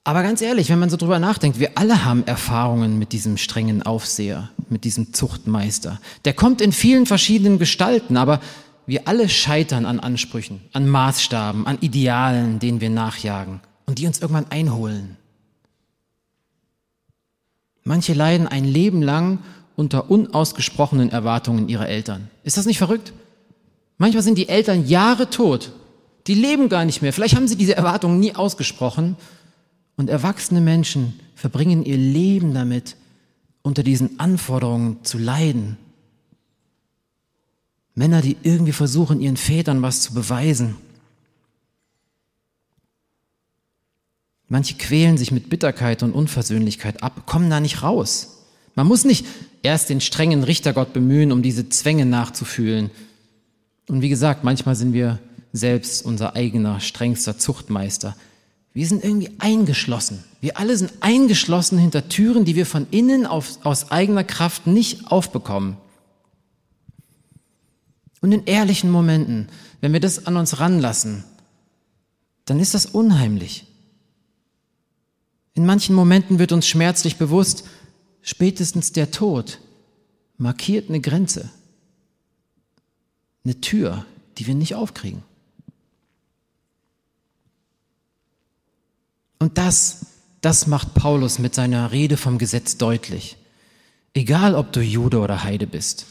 Aber 0.04 0.24
ganz 0.24 0.42
ehrlich, 0.42 0.70
wenn 0.70 0.80
man 0.80 0.90
so 0.90 0.98
drüber 0.98 1.20
nachdenkt, 1.20 1.60
wir 1.60 1.78
alle 1.78 2.06
haben 2.06 2.26
Erfahrungen 2.26 2.98
mit 2.98 3.12
diesem 3.12 3.38
strengen 3.38 3.84
Aufseher, 3.84 4.50
mit 4.70 4.84
diesem 4.84 5.14
Zuchtmeister. 5.14 6.00
Der 6.26 6.34
kommt 6.34 6.62
in 6.62 6.72
vielen 6.72 7.06
verschiedenen 7.06 7.60
Gestalten, 7.60 8.18
aber 8.18 8.40
wir 8.88 9.08
alle 9.08 9.30
scheitern 9.30 9.86
an 9.86 10.00
Ansprüchen, 10.00 10.62
an 10.74 10.88
Maßstaben, 10.88 11.68
an 11.68 11.78
Idealen, 11.82 12.58
denen 12.60 12.82
wir 12.82 12.90
nachjagen 12.90 13.60
und 13.86 14.00
die 14.00 14.08
uns 14.08 14.20
irgendwann 14.20 14.50
einholen. 14.50 15.18
Manche 17.90 18.14
leiden 18.14 18.48
ein 18.48 18.66
Leben 18.66 19.02
lang 19.02 19.40
unter 19.76 20.12
unausgesprochenen 20.12 21.10
Erwartungen 21.10 21.70
ihrer 21.70 21.90
Eltern. 21.90 22.30
Ist 22.44 22.56
das 22.56 22.68
nicht 22.68 22.78
verrückt? 22.78 23.14
Manchmal 23.98 24.22
sind 24.22 24.38
die 24.38 24.48
Eltern 24.48 24.86
Jahre 24.86 25.32
tot. 25.32 25.72
Die 26.28 26.36
leben 26.36 26.70
gar 26.70 26.86
nicht 26.86 27.02
mehr. 27.02 27.14
Vielleicht 27.14 27.36
haben 27.36 27.48
sie 27.48 27.56
diese 27.56 27.76
Erwartungen 27.76 28.20
nie 28.20 28.36
ausgesprochen. 28.36 29.16
Und 29.98 30.08
erwachsene 30.08 30.62
Menschen 30.62 31.20
verbringen 31.34 31.84
ihr 31.84 31.98
Leben 31.98 32.54
damit, 32.54 32.96
unter 33.64 33.82
diesen 33.82 34.20
Anforderungen 34.20 35.04
zu 35.04 35.18
leiden. 35.18 35.80
Männer, 37.96 38.22
die 38.22 38.38
irgendwie 38.44 38.72
versuchen, 38.72 39.20
ihren 39.20 39.36
Vätern 39.36 39.82
was 39.82 40.02
zu 40.02 40.14
beweisen. 40.14 40.76
Manche 44.50 44.76
quälen 44.76 45.18
sich 45.18 45.32
mit 45.32 45.50
Bitterkeit 45.50 46.02
und 46.02 46.12
Unversöhnlichkeit 46.12 47.04
ab, 47.04 47.28
kommen 47.28 47.52
da 47.52 47.60
nicht 47.60 47.84
raus. 47.84 48.40
Man 48.76 48.88
muss 48.88 49.06
nicht 49.06 49.26
erst 49.62 49.90
den 49.90 50.02
strengen 50.02 50.44
Richtergott 50.44 50.92
bemühen, 50.92 51.32
um 51.32 51.44
diese 51.44 51.70
Zwänge 51.70 52.06
nachzufühlen. 52.06 52.90
Und 53.88 54.02
wie 54.02 54.10
gesagt, 54.10 54.44
manchmal 54.44 54.76
sind 54.76 54.94
wir 54.94 55.20
selbst 55.54 56.04
unser 56.04 56.36
eigener 56.36 56.80
strengster 56.80 57.38
Zuchtmeister. 57.38 58.16
Wir 58.74 58.88
sind 58.88 59.04
irgendwie 59.04 59.32
eingeschlossen. 59.40 60.24
Wir 60.42 60.58
alle 60.58 60.78
sind 60.78 60.94
eingeschlossen 61.02 61.78
hinter 61.78 62.08
Türen, 62.10 62.46
die 62.46 62.56
wir 62.56 62.66
von 62.66 62.88
innen 62.92 63.26
auf, 63.26 63.60
aus 63.64 63.92
eigener 63.92 64.24
Kraft 64.24 64.68
nicht 64.68 65.12
aufbekommen. 65.12 65.78
Und 68.22 68.32
in 68.32 68.46
ehrlichen 68.46 68.92
Momenten, 68.92 69.48
wenn 69.82 69.94
wir 69.94 70.00
das 70.00 70.28
an 70.28 70.38
uns 70.38 70.60
ranlassen, 70.60 71.24
dann 72.46 72.60
ist 72.60 72.74
das 72.74 72.86
unheimlich. 72.86 73.66
In 75.54 75.66
manchen 75.66 75.96
Momenten 75.96 76.40
wird 76.40 76.52
uns 76.52 76.68
schmerzlich 76.68 77.18
bewusst, 77.18 77.66
spätestens 78.22 78.92
der 78.92 79.12
Tod 79.12 79.60
markiert 80.38 80.90
eine 80.90 81.02
Grenze, 81.02 81.50
eine 83.44 83.60
Tür, 83.62 84.06
die 84.38 84.48
wir 84.48 84.56
nicht 84.56 84.76
aufkriegen. 84.76 85.24
Und 89.40 89.58
das, 89.58 90.06
das 90.42 90.68
macht 90.68 90.94
Paulus 90.94 91.40
mit 91.40 91.56
seiner 91.56 91.92
Rede 91.92 92.18
vom 92.18 92.38
Gesetz 92.38 92.78
deutlich. 92.78 93.38
Egal, 94.14 94.56
ob 94.56 94.74
du 94.74 94.82
Jude 94.82 95.20
oder 95.20 95.44
Heide 95.44 95.68
bist, 95.68 96.06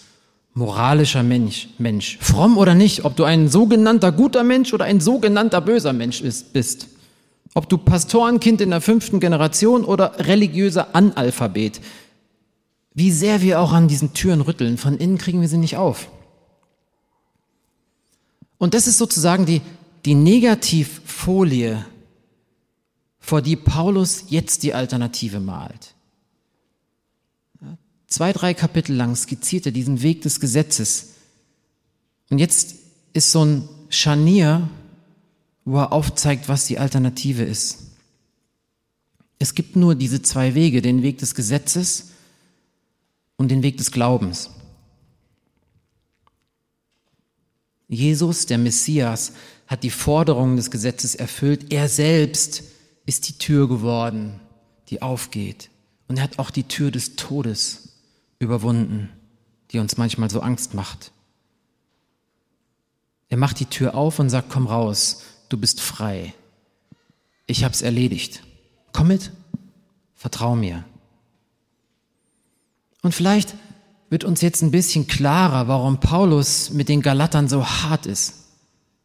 moralischer 0.54 1.22
Mensch, 1.22 1.68
Mensch, 1.78 2.18
fromm 2.20 2.56
oder 2.56 2.74
nicht, 2.74 3.04
ob 3.04 3.16
du 3.16 3.24
ein 3.24 3.48
sogenannter 3.48 4.12
guter 4.12 4.44
Mensch 4.44 4.72
oder 4.72 4.84
ein 4.84 5.00
sogenannter 5.00 5.60
böser 5.60 5.92
Mensch 5.92 6.22
bist, 6.52 6.88
ob 7.54 7.68
du 7.68 7.78
Pastorenkind 7.78 8.60
in 8.60 8.70
der 8.70 8.80
fünften 8.80 9.20
Generation 9.20 9.84
oder 9.84 10.26
religiöser 10.26 10.94
Analphabet, 10.94 11.80
wie 12.94 13.10
sehr 13.10 13.42
wir 13.42 13.60
auch 13.60 13.72
an 13.72 13.88
diesen 13.88 14.14
Türen 14.14 14.40
rütteln, 14.40 14.76
von 14.76 14.96
innen 14.96 15.18
kriegen 15.18 15.40
wir 15.40 15.48
sie 15.48 15.58
nicht 15.58 15.76
auf. 15.76 16.10
Und 18.58 18.74
das 18.74 18.86
ist 18.86 18.98
sozusagen 18.98 19.46
die, 19.46 19.62
die 20.04 20.14
Negativfolie 20.14 21.84
vor 23.18 23.42
die 23.42 23.56
Paulus 23.56 24.24
jetzt 24.28 24.62
die 24.62 24.74
Alternative 24.74 25.38
malt. 25.38 25.94
Zwei, 28.08 28.32
drei 28.32 28.54
Kapitel 28.54 28.96
lang 28.96 29.14
skizziert 29.14 29.66
er 29.66 29.72
diesen 29.72 30.02
Weg 30.02 30.22
des 30.22 30.40
Gesetzes. 30.40 31.10
Und 32.30 32.38
jetzt 32.38 32.76
ist 33.12 33.32
so 33.32 33.44
ein 33.44 33.68
Scharnier, 33.90 34.68
wo 35.68 35.78
er 35.78 35.92
aufzeigt, 35.92 36.48
was 36.48 36.64
die 36.64 36.78
Alternative 36.78 37.42
ist. 37.42 37.88
Es 39.38 39.54
gibt 39.54 39.76
nur 39.76 39.94
diese 39.94 40.22
zwei 40.22 40.54
Wege, 40.54 40.80
den 40.80 41.02
Weg 41.02 41.18
des 41.18 41.34
Gesetzes 41.34 42.12
und 43.36 43.50
den 43.50 43.62
Weg 43.62 43.76
des 43.76 43.92
Glaubens. 43.92 44.50
Jesus, 47.86 48.46
der 48.46 48.56
Messias, 48.56 49.32
hat 49.66 49.82
die 49.82 49.90
Forderungen 49.90 50.56
des 50.56 50.70
Gesetzes 50.70 51.14
erfüllt. 51.14 51.70
Er 51.70 51.90
selbst 51.90 52.62
ist 53.04 53.28
die 53.28 53.36
Tür 53.36 53.68
geworden, 53.68 54.40
die 54.88 55.02
aufgeht. 55.02 55.68
Und 56.08 56.16
er 56.16 56.22
hat 56.22 56.38
auch 56.38 56.50
die 56.50 56.64
Tür 56.64 56.90
des 56.90 57.16
Todes 57.16 57.90
überwunden, 58.38 59.10
die 59.70 59.78
uns 59.78 59.98
manchmal 59.98 60.30
so 60.30 60.40
Angst 60.40 60.72
macht. 60.72 61.12
Er 63.28 63.36
macht 63.36 63.60
die 63.60 63.66
Tür 63.66 63.94
auf 63.94 64.18
und 64.18 64.30
sagt, 64.30 64.48
komm 64.48 64.66
raus, 64.66 65.22
du 65.48 65.56
bist 65.56 65.80
frei. 65.80 66.34
Ich 67.46 67.64
hab's 67.64 67.82
erledigt. 67.82 68.42
Komm 68.92 69.08
mit, 69.08 69.32
vertrau 70.14 70.54
mir. 70.54 70.84
Und 73.02 73.14
vielleicht 73.14 73.54
wird 74.10 74.24
uns 74.24 74.40
jetzt 74.40 74.62
ein 74.62 74.70
bisschen 74.70 75.06
klarer, 75.06 75.68
warum 75.68 76.00
Paulus 76.00 76.70
mit 76.70 76.88
den 76.88 77.02
Galatern 77.02 77.48
so 77.48 77.64
hart 77.64 78.06
ist. 78.06 78.34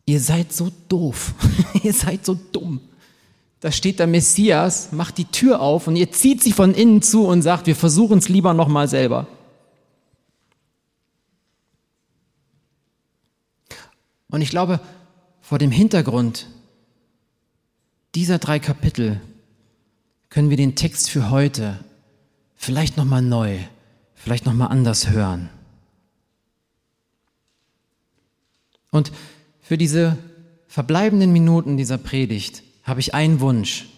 Ihr 0.06 0.20
seid 0.20 0.52
so 0.52 0.72
doof, 0.90 1.34
ihr 1.84 1.94
seid 1.94 2.26
so 2.26 2.38
dumm 2.52 2.82
da 3.64 3.72
steht 3.72 4.00
der 4.00 4.08
Messias, 4.08 4.92
macht 4.92 5.18
die 5.18 5.24
Tür 5.24 5.62
auf 5.62 5.88
und 5.88 5.96
ihr 5.96 6.12
zieht 6.12 6.44
sie 6.44 6.52
von 6.52 6.74
innen 6.74 7.02
zu 7.02 7.26
und 7.26 7.44
sagt, 7.44 7.66
wir 7.66 7.78
versuchen 7.78 8.18
es 8.18 8.28
lieber 8.28 8.54
nochmal 8.54 8.90
selber. 8.90 9.26
Und 14.30 14.42
ich 14.42 14.50
glaube, 14.50 14.82
vor 15.44 15.60
dem 15.60 15.72
Hintergrund 15.72 16.48
dieser 18.16 18.40
drei 18.40 18.60
Kapitel 18.60 19.20
können 20.30 20.50
wir 20.50 20.58
den 20.58 20.76
Text 20.76 21.10
für 21.10 21.30
heute 21.30 21.84
vielleicht 22.56 22.96
nochmal 22.96 23.22
neu, 23.22 23.60
vielleicht 24.16 24.46
nochmal 24.46 24.70
anders 24.70 25.10
hören. 25.10 25.50
Und 28.90 29.12
für 29.60 29.78
diese 29.78 30.18
verbleibenden 30.68 31.34
Minuten 31.34 31.76
dieser 31.76 31.98
Predigt 31.98 32.64
habe 32.84 33.02
ich 33.02 33.14
einen 33.14 33.42
Wunsch. 33.42 33.90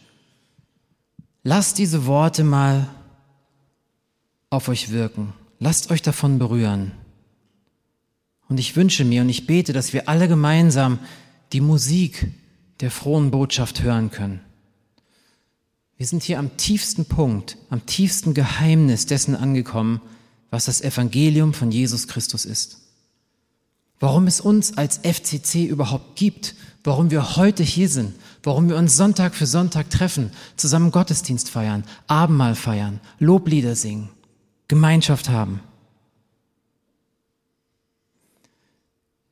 Lasst 1.44 1.78
diese 1.78 2.08
Worte 2.08 2.44
mal 2.44 2.90
auf 4.50 4.68
euch 4.68 4.90
wirken. 4.90 5.34
Lasst 5.60 5.92
euch 5.92 6.02
davon 6.02 6.40
berühren. 6.40 6.92
Und 8.50 8.60
ich 8.60 8.76
wünsche 8.76 9.06
mir 9.06 9.22
und 9.22 9.30
ich 9.30 9.46
bete, 9.46 9.74
dass 9.74 9.94
wir 9.94 10.10
alle 10.10 10.28
gemeinsam 10.28 11.00
die 11.54 11.62
Musik 11.62 12.28
der 12.80 12.92
frohen 12.92 13.32
Botschaft 13.32 13.82
hören 13.84 14.12
können. 14.12 14.42
Wir 15.98 16.06
sind 16.06 16.24
hier 16.24 16.40
am 16.40 16.58
tiefsten 16.58 17.06
Punkt, 17.06 17.58
am 17.70 17.86
tiefsten 17.86 18.34
Geheimnis 18.34 19.06
dessen 19.06 19.36
angekommen, 19.36 20.02
was 20.50 20.66
das 20.66 20.82
Evangelium 20.82 21.54
von 21.54 21.72
Jesus 21.72 22.08
Christus 22.08 22.46
ist. 22.46 22.82
Warum 24.00 24.28
es 24.28 24.42
uns 24.42 24.78
als 24.78 24.98
FCC 24.98 25.66
überhaupt 25.66 26.18
gibt, 26.18 26.56
warum 26.84 27.12
wir 27.12 27.38
heute 27.38 27.64
hier 27.64 27.88
sind, 27.88 28.14
warum 28.44 28.68
wir 28.68 28.76
uns 28.76 28.98
Sonntag 28.98 29.36
für 29.36 29.46
Sonntag 29.46 29.90
treffen, 29.90 30.32
zusammen 30.58 30.92
Gottesdienst 30.92 31.50
feiern, 31.50 31.86
Abendmahl 32.08 32.56
feiern, 32.56 33.00
Loblieder 33.20 33.76
singen, 33.76 34.10
Gemeinschaft 34.68 35.30
haben. 35.30 35.62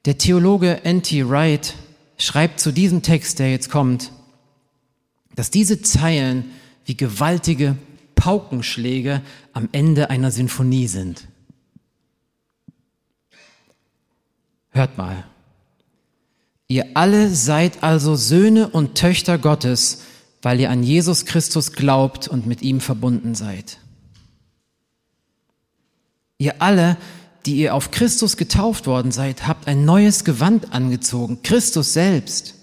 Der 0.05 0.17
Theologe 0.17 0.83
N.T. 0.83 1.29
Wright 1.29 1.75
schreibt 2.17 2.59
zu 2.59 2.71
diesem 2.71 3.01
Text, 3.01 3.39
der 3.39 3.51
jetzt 3.51 3.69
kommt, 3.69 4.11
dass 5.35 5.51
diese 5.51 5.81
Zeilen 5.81 6.51
wie 6.85 6.95
gewaltige 6.95 7.75
Paukenschläge 8.15 9.21
am 9.53 9.69
Ende 9.71 10.09
einer 10.09 10.31
Sinfonie 10.31 10.87
sind. 10.87 11.27
Hört 14.69 14.97
mal. 14.97 15.23
Ihr 16.67 16.87
alle 16.95 17.29
seid 17.29 17.83
also 17.83 18.15
Söhne 18.15 18.69
und 18.69 18.95
Töchter 18.95 19.37
Gottes, 19.37 20.03
weil 20.41 20.59
ihr 20.59 20.71
an 20.71 20.83
Jesus 20.83 21.25
Christus 21.25 21.73
glaubt 21.73 22.27
und 22.27 22.47
mit 22.47 22.61
ihm 22.61 22.81
verbunden 22.81 23.35
seid. 23.35 23.79
Ihr 26.37 26.61
alle, 26.61 26.97
die 27.45 27.55
ihr 27.55 27.75
auf 27.75 27.91
Christus 27.91 28.37
getauft 28.37 28.87
worden 28.87 29.11
seid, 29.11 29.47
habt 29.47 29.67
ein 29.67 29.85
neues 29.85 30.23
Gewand 30.23 30.73
angezogen, 30.73 31.39
Christus 31.43 31.93
selbst. 31.93 32.55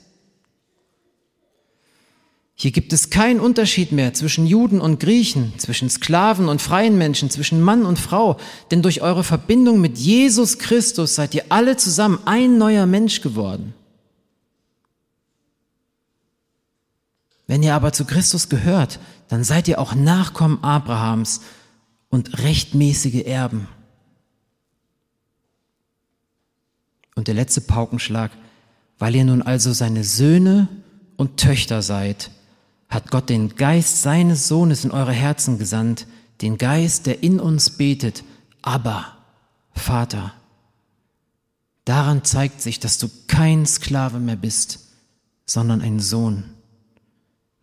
Hier 2.55 2.73
gibt 2.73 2.93
es 2.93 3.09
keinen 3.09 3.41
Unterschied 3.41 3.91
mehr 3.91 4.13
zwischen 4.13 4.47
Juden 4.47 4.83
und 4.83 5.01
Griechen, 5.01 5.55
zwischen 5.59 5.89
Sklaven 5.89 6.47
und 6.47 6.61
freien 6.61 6.99
Menschen, 6.99 7.31
zwischen 7.31 7.63
Mann 7.63 7.87
und 7.87 7.99
Frau, 7.99 8.37
denn 8.71 8.83
durch 8.83 9.01
eure 9.01 9.25
Verbindung 9.25 9.81
mit 9.81 9.97
Jesus 9.97 10.59
Christus 10.59 11.15
seid 11.15 11.35
ihr 11.35 11.45
alle 11.49 11.79
zusammen 11.79 12.19
ein 12.27 12.59
neuer 12.59 12.85
Mensch 12.85 13.23
geworden. 13.23 13.73
Wenn 17.47 17.63
ihr 17.63 17.75
aber 17.75 17.95
zu 17.95 18.05
Christus 18.05 18.51
gehört, 18.51 19.01
dann 19.29 19.43
seid 19.43 19.67
ihr 19.67 19.79
auch 19.79 19.95
Nachkommen 19.95 20.63
Abrahams 20.63 21.41
und 22.11 22.43
rechtmäßige 22.43 23.25
Erben. 23.25 23.69
Und 27.15 27.29
der 27.29 27.35
letzte 27.35 27.61
Paukenschlag, 27.61 28.31
weil 28.99 29.15
ihr 29.15 29.25
nun 29.25 29.43
also 29.43 29.73
seine 29.73 30.05
Söhne 30.05 30.69
und 31.17 31.37
Töchter 31.37 31.83
seid, 31.83 32.31
hat 32.89 33.11
Gott 33.11 33.29
den 33.29 33.57
Geist 33.57 34.03
seines 34.03 34.49
Sohnes 34.49 34.85
in 34.85 34.91
eure 34.91 35.13
Herzen 35.13 35.59
gesandt, 35.59 36.07
den 36.41 36.59
Geist, 36.59 37.07
der 37.07 37.23
in 37.23 37.39
uns 37.39 37.71
betet, 37.71 38.25
aber 38.63 39.17
Vater. 39.73 40.33
Daran 41.85 42.25
zeigt 42.25 42.61
sich, 42.61 42.81
dass 42.81 42.99
du 42.99 43.09
kein 43.27 43.67
Sklave 43.67 44.19
mehr 44.19 44.37
bist, 44.37 44.89
sondern 45.47 45.81
ein 45.81 46.01
Sohn. 46.01 46.45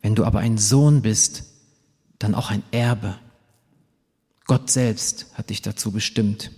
Wenn 0.01 0.15
du 0.15 0.25
aber 0.25 0.39
ein 0.39 0.57
Sohn 0.57 1.01
bist, 1.01 1.43
dann 2.19 2.35
auch 2.35 2.49
ein 2.49 2.63
Erbe. 2.71 3.15
Gott 4.45 4.69
selbst 4.69 5.27
hat 5.33 5.49
dich 5.49 5.61
dazu 5.61 5.91
bestimmt. 5.91 6.51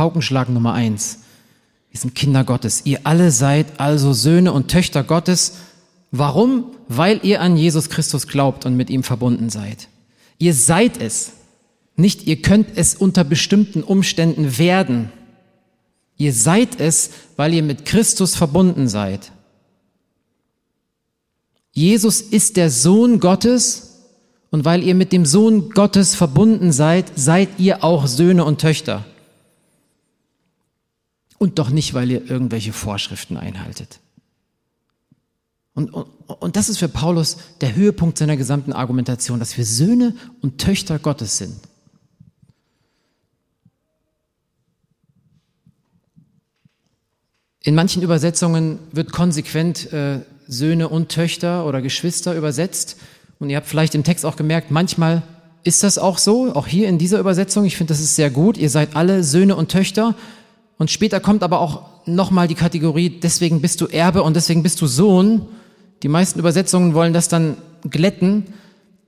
Paukenschlag 0.00 0.48
Nummer 0.48 0.72
eins. 0.72 1.18
Wir 1.90 2.00
sind 2.00 2.14
Kinder 2.14 2.42
Gottes. 2.42 2.86
Ihr 2.86 3.00
alle 3.04 3.30
seid 3.30 3.78
also 3.80 4.14
Söhne 4.14 4.50
und 4.50 4.68
Töchter 4.68 5.04
Gottes. 5.04 5.56
Warum? 6.10 6.70
Weil 6.88 7.20
ihr 7.22 7.42
an 7.42 7.58
Jesus 7.58 7.90
Christus 7.90 8.26
glaubt 8.26 8.64
und 8.64 8.78
mit 8.78 8.88
ihm 8.88 9.02
verbunden 9.02 9.50
seid. 9.50 9.88
Ihr 10.38 10.54
seid 10.54 10.98
es. 11.02 11.32
Nicht 11.96 12.26
ihr 12.26 12.40
könnt 12.40 12.68
es 12.76 12.94
unter 12.94 13.24
bestimmten 13.24 13.82
Umständen 13.82 14.56
werden. 14.56 15.12
Ihr 16.16 16.32
seid 16.32 16.80
es, 16.80 17.10
weil 17.36 17.52
ihr 17.52 17.62
mit 17.62 17.84
Christus 17.84 18.36
verbunden 18.36 18.88
seid. 18.88 19.32
Jesus 21.72 22.22
ist 22.22 22.56
der 22.56 22.70
Sohn 22.70 23.20
Gottes 23.20 23.98
und 24.50 24.64
weil 24.64 24.82
ihr 24.82 24.94
mit 24.94 25.12
dem 25.12 25.26
Sohn 25.26 25.68
Gottes 25.68 26.14
verbunden 26.14 26.72
seid, 26.72 27.12
seid 27.16 27.50
ihr 27.58 27.84
auch 27.84 28.06
Söhne 28.06 28.46
und 28.46 28.62
Töchter. 28.62 29.04
Und 31.42 31.58
doch 31.58 31.70
nicht, 31.70 31.94
weil 31.94 32.10
ihr 32.10 32.30
irgendwelche 32.30 32.74
Vorschriften 32.74 33.38
einhaltet. 33.38 34.00
Und, 35.72 35.88
und, 35.88 36.06
und 36.28 36.56
das 36.56 36.68
ist 36.68 36.76
für 36.76 36.88
Paulus 36.90 37.38
der 37.62 37.74
Höhepunkt 37.74 38.18
seiner 38.18 38.36
gesamten 38.36 38.74
Argumentation, 38.74 39.38
dass 39.38 39.56
wir 39.56 39.64
Söhne 39.64 40.14
und 40.42 40.58
Töchter 40.58 40.98
Gottes 40.98 41.38
sind. 41.38 41.56
In 47.62 47.74
manchen 47.74 48.02
Übersetzungen 48.02 48.78
wird 48.92 49.10
konsequent 49.10 49.90
äh, 49.94 50.20
Söhne 50.46 50.90
und 50.90 51.08
Töchter 51.08 51.64
oder 51.64 51.80
Geschwister 51.80 52.34
übersetzt. 52.34 52.98
Und 53.38 53.48
ihr 53.48 53.56
habt 53.56 53.66
vielleicht 53.66 53.94
im 53.94 54.04
Text 54.04 54.26
auch 54.26 54.36
gemerkt, 54.36 54.70
manchmal 54.70 55.22
ist 55.64 55.82
das 55.82 55.96
auch 55.96 56.18
so, 56.18 56.54
auch 56.54 56.66
hier 56.66 56.86
in 56.86 56.98
dieser 56.98 57.18
Übersetzung. 57.18 57.64
Ich 57.64 57.78
finde, 57.78 57.94
das 57.94 58.00
ist 58.00 58.16
sehr 58.16 58.28
gut. 58.28 58.58
Ihr 58.58 58.68
seid 58.68 58.94
alle 58.94 59.24
Söhne 59.24 59.56
und 59.56 59.70
Töchter. 59.70 60.14
Und 60.80 60.90
später 60.90 61.20
kommt 61.20 61.42
aber 61.42 61.60
auch 61.60 62.06
nochmal 62.06 62.48
die 62.48 62.54
Kategorie, 62.54 63.10
deswegen 63.10 63.60
bist 63.60 63.82
du 63.82 63.86
Erbe 63.86 64.22
und 64.22 64.34
deswegen 64.34 64.62
bist 64.62 64.80
du 64.80 64.86
Sohn. 64.86 65.46
Die 66.02 66.08
meisten 66.08 66.38
Übersetzungen 66.38 66.94
wollen 66.94 67.12
das 67.12 67.28
dann 67.28 67.58
glätten. 67.82 68.46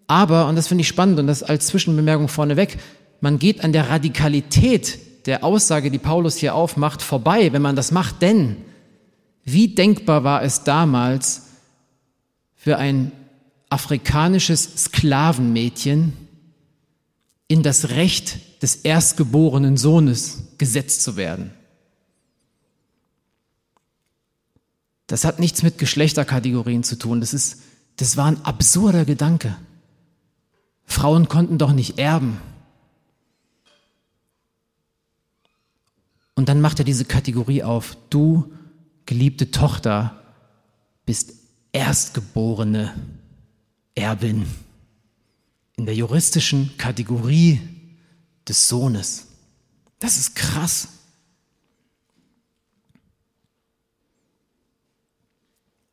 Aber, 0.06 0.48
und 0.48 0.56
das 0.56 0.68
finde 0.68 0.82
ich 0.82 0.88
spannend 0.88 1.18
und 1.18 1.28
das 1.28 1.42
als 1.42 1.68
Zwischenbemerkung 1.68 2.28
vorneweg, 2.28 2.76
man 3.22 3.38
geht 3.38 3.64
an 3.64 3.72
der 3.72 3.88
Radikalität 3.88 4.98
der 5.24 5.44
Aussage, 5.44 5.90
die 5.90 5.98
Paulus 5.98 6.36
hier 6.36 6.54
aufmacht, 6.54 7.00
vorbei, 7.00 7.54
wenn 7.54 7.62
man 7.62 7.74
das 7.74 7.90
macht. 7.90 8.20
Denn 8.20 8.56
wie 9.42 9.68
denkbar 9.68 10.24
war 10.24 10.42
es 10.42 10.64
damals 10.64 11.46
für 12.54 12.76
ein 12.76 13.12
afrikanisches 13.70 14.84
Sklavenmädchen 14.84 16.12
in 17.48 17.62
das 17.62 17.88
Recht 17.88 18.62
des 18.62 18.76
erstgeborenen 18.76 19.78
Sohnes 19.78 20.48
gesetzt 20.58 21.02
zu 21.02 21.16
werden? 21.16 21.52
Das 25.12 25.26
hat 25.26 25.38
nichts 25.38 25.62
mit 25.62 25.76
Geschlechterkategorien 25.76 26.84
zu 26.84 26.96
tun. 26.96 27.20
Das 27.20 27.34
ist, 27.34 27.60
das 27.96 28.16
war 28.16 28.24
ein 28.24 28.42
absurder 28.46 29.04
Gedanke. 29.04 29.54
Frauen 30.86 31.28
konnten 31.28 31.58
doch 31.58 31.74
nicht 31.74 31.98
erben. 31.98 32.40
Und 36.34 36.48
dann 36.48 36.62
macht 36.62 36.78
er 36.78 36.86
diese 36.86 37.04
Kategorie 37.04 37.62
auf. 37.62 37.94
Du, 38.08 38.54
geliebte 39.04 39.50
Tochter, 39.50 40.18
bist 41.04 41.34
erstgeborene 41.72 42.94
Erbin 43.94 44.46
in 45.76 45.84
der 45.84 45.94
juristischen 45.94 46.74
Kategorie 46.78 47.60
des 48.48 48.66
Sohnes. 48.66 49.26
Das 49.98 50.16
ist 50.16 50.34
krass. 50.36 50.88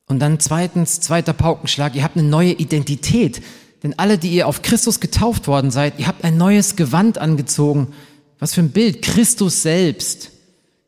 Und 0.09 0.19
dann 0.19 0.39
zweitens, 0.39 0.99
zweiter 0.99 1.33
Paukenschlag, 1.33 1.95
ihr 1.95 2.03
habt 2.03 2.17
eine 2.17 2.27
neue 2.27 2.51
Identität. 2.53 3.41
Denn 3.83 3.97
alle, 3.97 4.17
die 4.17 4.31
ihr 4.31 4.47
auf 4.47 4.63
Christus 4.63 4.99
getauft 4.99 5.47
worden 5.47 5.71
seid, 5.71 5.99
ihr 5.99 6.07
habt 6.07 6.23
ein 6.23 6.35
neues 6.35 6.75
Gewand 6.75 7.19
angezogen. 7.19 7.93
Was 8.39 8.55
für 8.55 8.61
ein 8.61 8.71
Bild, 8.71 9.03
Christus 9.03 9.61
selbst. 9.61 10.31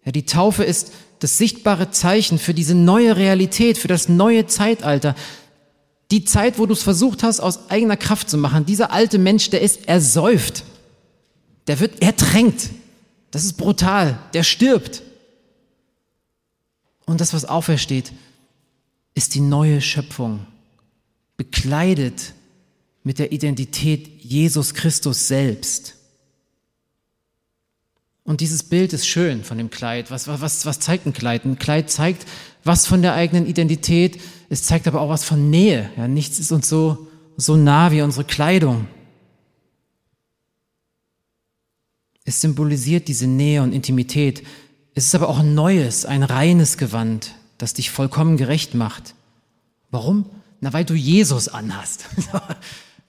Ja, 0.03 0.11
die 0.11 0.25
Taufe 0.25 0.63
ist 0.63 0.91
das 1.19 1.37
sichtbare 1.37 1.91
Zeichen 1.91 2.39
für 2.39 2.55
diese 2.55 2.73
neue 2.73 3.15
Realität, 3.15 3.77
für 3.77 3.87
das 3.87 4.09
neue 4.09 4.47
Zeitalter. 4.47 5.15
Die 6.09 6.25
Zeit, 6.25 6.57
wo 6.57 6.65
du 6.65 6.73
es 6.73 6.81
versucht 6.81 7.21
hast, 7.21 7.39
aus 7.39 7.69
eigener 7.69 7.97
Kraft 7.97 8.27
zu 8.27 8.37
machen. 8.37 8.65
Dieser 8.65 8.91
alte 8.91 9.19
Mensch, 9.19 9.51
der 9.51 9.61
ist 9.61 9.87
ersäuft. 9.87 10.63
Der 11.67 11.79
wird 11.79 12.01
ertränkt. 12.01 12.69
Das 13.29 13.45
ist 13.45 13.53
brutal. 13.53 14.17
Der 14.33 14.41
stirbt. 14.41 15.03
Und 17.05 17.21
das, 17.21 17.35
was 17.35 17.45
aufersteht, 17.45 18.11
ist 19.13 19.35
die 19.35 19.41
neue 19.41 19.81
Schöpfung. 19.81 20.45
Bekleidet 21.37 22.33
mit 23.03 23.19
der 23.19 23.31
Identität 23.31 24.23
Jesus 24.23 24.73
Christus 24.73 25.27
selbst. 25.27 25.95
Und 28.23 28.41
dieses 28.41 28.63
Bild 28.63 28.93
ist 28.93 29.07
schön 29.07 29.43
von 29.43 29.57
dem 29.57 29.69
Kleid. 29.69 30.11
Was, 30.11 30.27
was, 30.27 30.65
was 30.65 30.79
zeigt 30.79 31.05
ein 31.05 31.13
Kleid? 31.13 31.43
Ein 31.43 31.57
Kleid 31.57 31.89
zeigt 31.89 32.27
was 32.63 32.85
von 32.85 33.01
der 33.01 33.13
eigenen 33.13 33.47
Identität. 33.47 34.21
Es 34.49 34.63
zeigt 34.63 34.87
aber 34.87 35.01
auch 35.01 35.09
was 35.09 35.23
von 35.23 35.49
Nähe. 35.49 35.89
Ja, 35.97 36.07
nichts 36.07 36.39
ist 36.39 36.51
uns 36.51 36.69
so, 36.69 37.07
so 37.37 37.57
nah 37.57 37.91
wie 37.91 38.01
unsere 38.01 38.25
Kleidung. 38.25 38.87
Es 42.23 42.39
symbolisiert 42.39 43.07
diese 43.07 43.27
Nähe 43.27 43.63
und 43.63 43.73
Intimität. 43.73 44.43
Es 44.93 45.05
ist 45.05 45.15
aber 45.15 45.27
auch 45.27 45.39
ein 45.39 45.55
neues, 45.55 46.05
ein 46.05 46.23
reines 46.23 46.77
Gewand, 46.77 47.33
das 47.61 47.75
dich 47.75 47.91
vollkommen 47.91 48.37
gerecht 48.37 48.73
macht. 48.73 49.13
Warum? 49.91 50.25
Na, 50.61 50.73
weil 50.73 50.85
du 50.85 50.95
Jesus 50.95 51.47
anhast. 51.47 52.05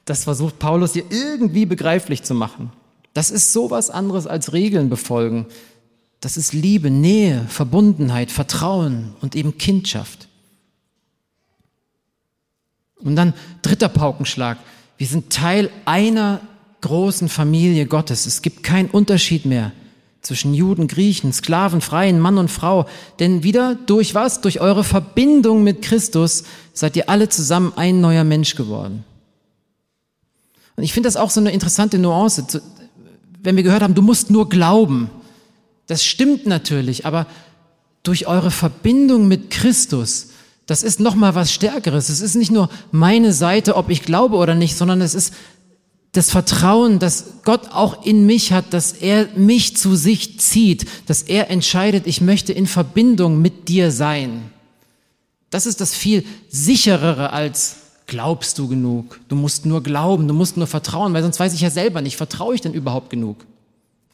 Das 0.04 0.24
versucht 0.24 0.58
Paulus 0.58 0.94
dir 0.94 1.04
irgendwie 1.10 1.64
begreiflich 1.64 2.24
zu 2.24 2.34
machen. 2.34 2.72
Das 3.14 3.30
ist 3.30 3.52
sowas 3.52 3.88
anderes 3.88 4.26
als 4.26 4.52
Regeln 4.52 4.90
befolgen. 4.90 5.46
Das 6.18 6.36
ist 6.36 6.52
Liebe, 6.52 6.90
Nähe, 6.90 7.46
Verbundenheit, 7.46 8.32
Vertrauen 8.32 9.14
und 9.20 9.36
eben 9.36 9.58
Kindschaft. 9.58 10.26
Und 12.96 13.14
dann 13.14 13.32
dritter 13.62 13.88
Paukenschlag. 13.88 14.58
Wir 14.98 15.06
sind 15.06 15.32
Teil 15.32 15.70
einer 15.84 16.40
großen 16.80 17.28
Familie 17.28 17.86
Gottes. 17.86 18.26
Es 18.26 18.42
gibt 18.42 18.64
keinen 18.64 18.90
Unterschied 18.90 19.46
mehr 19.46 19.70
zwischen 20.22 20.54
Juden, 20.54 20.88
Griechen, 20.88 21.32
Sklaven, 21.32 21.80
Freien, 21.80 22.18
Mann 22.18 22.38
und 22.38 22.50
Frau. 22.50 22.86
Denn 23.18 23.42
wieder 23.42 23.74
durch 23.74 24.14
was? 24.14 24.40
Durch 24.40 24.60
eure 24.60 24.84
Verbindung 24.84 25.62
mit 25.64 25.82
Christus 25.82 26.44
seid 26.72 26.96
ihr 26.96 27.10
alle 27.10 27.28
zusammen 27.28 27.72
ein 27.76 28.00
neuer 28.00 28.24
Mensch 28.24 28.54
geworden. 28.54 29.04
Und 30.76 30.84
ich 30.84 30.92
finde 30.92 31.08
das 31.08 31.16
auch 31.16 31.30
so 31.30 31.40
eine 31.40 31.50
interessante 31.50 31.98
Nuance 31.98 32.62
wenn 33.42 33.56
wir 33.56 33.62
gehört 33.62 33.82
haben, 33.82 33.94
du 33.94 34.02
musst 34.02 34.30
nur 34.30 34.48
glauben. 34.48 35.10
Das 35.86 36.04
stimmt 36.04 36.46
natürlich, 36.46 37.06
aber 37.06 37.26
durch 38.02 38.26
eure 38.26 38.50
Verbindung 38.50 39.28
mit 39.28 39.50
Christus, 39.50 40.28
das 40.66 40.82
ist 40.82 41.00
noch 41.00 41.14
mal 41.14 41.34
was 41.34 41.52
Stärkeres. 41.52 42.08
Es 42.08 42.20
ist 42.20 42.36
nicht 42.36 42.52
nur 42.52 42.68
meine 42.92 43.32
Seite, 43.32 43.76
ob 43.76 43.90
ich 43.90 44.02
glaube 44.02 44.36
oder 44.36 44.54
nicht, 44.54 44.76
sondern 44.76 45.00
es 45.00 45.14
ist 45.14 45.34
das 46.12 46.30
Vertrauen, 46.30 46.98
dass 46.98 47.42
Gott 47.42 47.70
auch 47.72 48.04
in 48.04 48.26
mich 48.26 48.52
hat, 48.52 48.74
dass 48.74 48.92
er 48.92 49.28
mich 49.34 49.76
zu 49.78 49.96
sich 49.96 50.38
zieht, 50.38 50.86
dass 51.06 51.22
er 51.22 51.50
entscheidet, 51.50 52.06
ich 52.06 52.20
möchte 52.20 52.52
in 52.52 52.66
Verbindung 52.66 53.40
mit 53.40 53.68
dir 53.68 53.90
sein. 53.90 54.50
Das 55.48 55.64
ist 55.64 55.80
das 55.80 55.94
viel 55.94 56.24
sicherere 56.50 57.32
als 57.32 57.76
glaubst 58.06 58.58
du 58.58 58.68
genug? 58.68 59.20
Du 59.28 59.36
musst 59.36 59.64
nur 59.64 59.82
glauben, 59.82 60.28
du 60.28 60.34
musst 60.34 60.58
nur 60.58 60.66
vertrauen, 60.66 61.14
weil 61.14 61.22
sonst 61.22 61.40
weiß 61.40 61.54
ich 61.54 61.62
ja 61.62 61.70
selber 61.70 62.02
nicht, 62.02 62.18
vertraue 62.18 62.54
ich 62.54 62.60
denn 62.60 62.74
überhaupt 62.74 63.08
genug? 63.08 63.46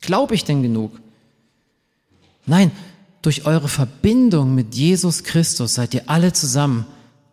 Glaube 0.00 0.36
ich 0.36 0.44
denn 0.44 0.62
genug? 0.62 0.92
Nein, 2.46 2.70
durch 3.22 3.44
eure 3.44 3.68
Verbindung 3.68 4.54
mit 4.54 4.76
Jesus 4.76 5.24
Christus 5.24 5.74
seid 5.74 5.94
ihr 5.94 6.04
alle 6.06 6.32
zusammen 6.32 6.86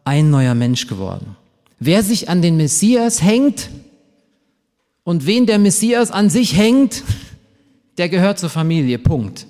ein 0.06 0.32
neuer 0.32 0.56
Mensch 0.56 0.88
geworden. 0.88 1.36
Wer 1.80 2.01
sich 2.01 2.30
an 2.30 2.41
den 2.41 2.58
Messias 2.58 3.21
hängt 3.21 3.69
und 5.05 5.25
wen 5.25 5.45
der 5.45 5.59
Messias 5.59 6.11
an 6.11 6.29
sich 6.29 6.57
hängt, 6.57 7.03
Der 7.97 8.09
gehört 8.09 8.39
zur 8.39 8.49
Familie, 8.49 8.99
Punkt. 8.99 9.47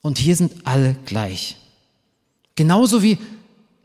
Und 0.00 0.18
hier 0.18 0.36
sind 0.36 0.52
alle 0.64 0.94
gleich. 1.06 1.56
Genauso 2.54 3.02
wie 3.02 3.18